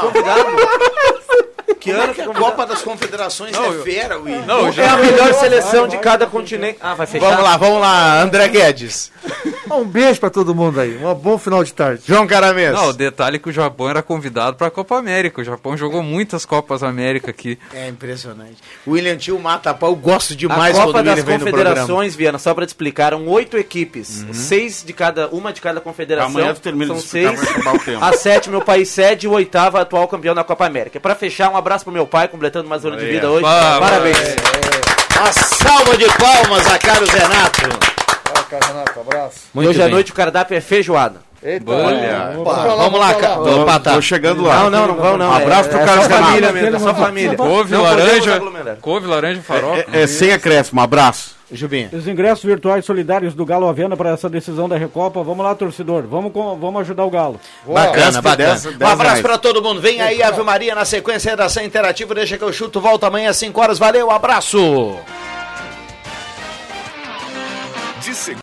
[0.00, 0.48] Convidado.
[1.80, 4.44] Que ano que a é Copa das Confederações Não, é fera, William.
[4.44, 6.78] Não, É a melhor seleção de cada continente.
[6.82, 7.26] Ah, vai fechar?
[7.30, 9.10] Vamos lá, vamos lá, André Guedes.
[9.70, 10.98] Um beijo pra todo mundo aí.
[11.04, 12.02] Um bom final de tarde.
[12.06, 12.72] João Caramês.
[12.72, 15.40] Não, o detalhe é que o Japão era convidado para a Copa América.
[15.40, 17.58] O Japão jogou muitas Copas América aqui.
[17.72, 18.56] É impressionante.
[18.86, 21.38] O William Tio mata pau, eu gosto demais a quando Copa o William das.
[21.38, 25.80] Confederações, Viana, só para te explicar, eram oito equipes, seis de cada, uma de cada
[25.80, 26.30] confederação.
[26.30, 27.38] Amanhã tu termina são seis.
[28.00, 30.98] A sétima, o país sede e o oitavo, atual campeão da Copa América.
[31.00, 33.42] Para fechar, um abraço pro meu pai, completando mais um ano de vida hoje.
[33.42, 34.18] Parabéns.
[35.16, 37.97] Uma salva de palmas a Carlos Renato.
[38.34, 39.40] Vai, cara, Renato, abraço.
[39.54, 41.26] E hoje à noite o cardápio é feijoada.
[41.40, 42.32] Eita, Olha.
[42.34, 43.34] Vamos pra Vamos lá, cara.
[43.36, 43.94] Tô, Opa, tá.
[43.94, 44.64] tô chegando lá.
[44.64, 45.30] Não, não, não vão não.
[45.30, 46.76] Um abraço é, pro é Carlos Renato.
[46.76, 47.36] é só família.
[47.36, 48.76] Couve, Não podemos laranja.
[48.80, 49.84] Couve, laranja e farofa.
[49.92, 51.36] É, é sem acréscimo, abraço.
[51.50, 51.88] Jubinho.
[51.92, 55.22] Os ingressos virtuais solidários do Galo à venda para essa decisão da Recopa.
[55.22, 56.02] Vamos lá, torcedor.
[56.06, 57.40] Vamos, com- vamos ajudar o Galo.
[57.64, 58.36] Bacana, bacana.
[58.36, 59.80] dez- um dez abraço pra todo mundo.
[59.80, 62.14] Vem aí, Ave Maria, na sequência, redação interativa.
[62.16, 62.80] Deixa que eu chuto.
[62.80, 63.78] Volta amanhã às 5 horas.
[63.78, 64.96] Valeu, abraço
[68.08, 68.28] de segunda.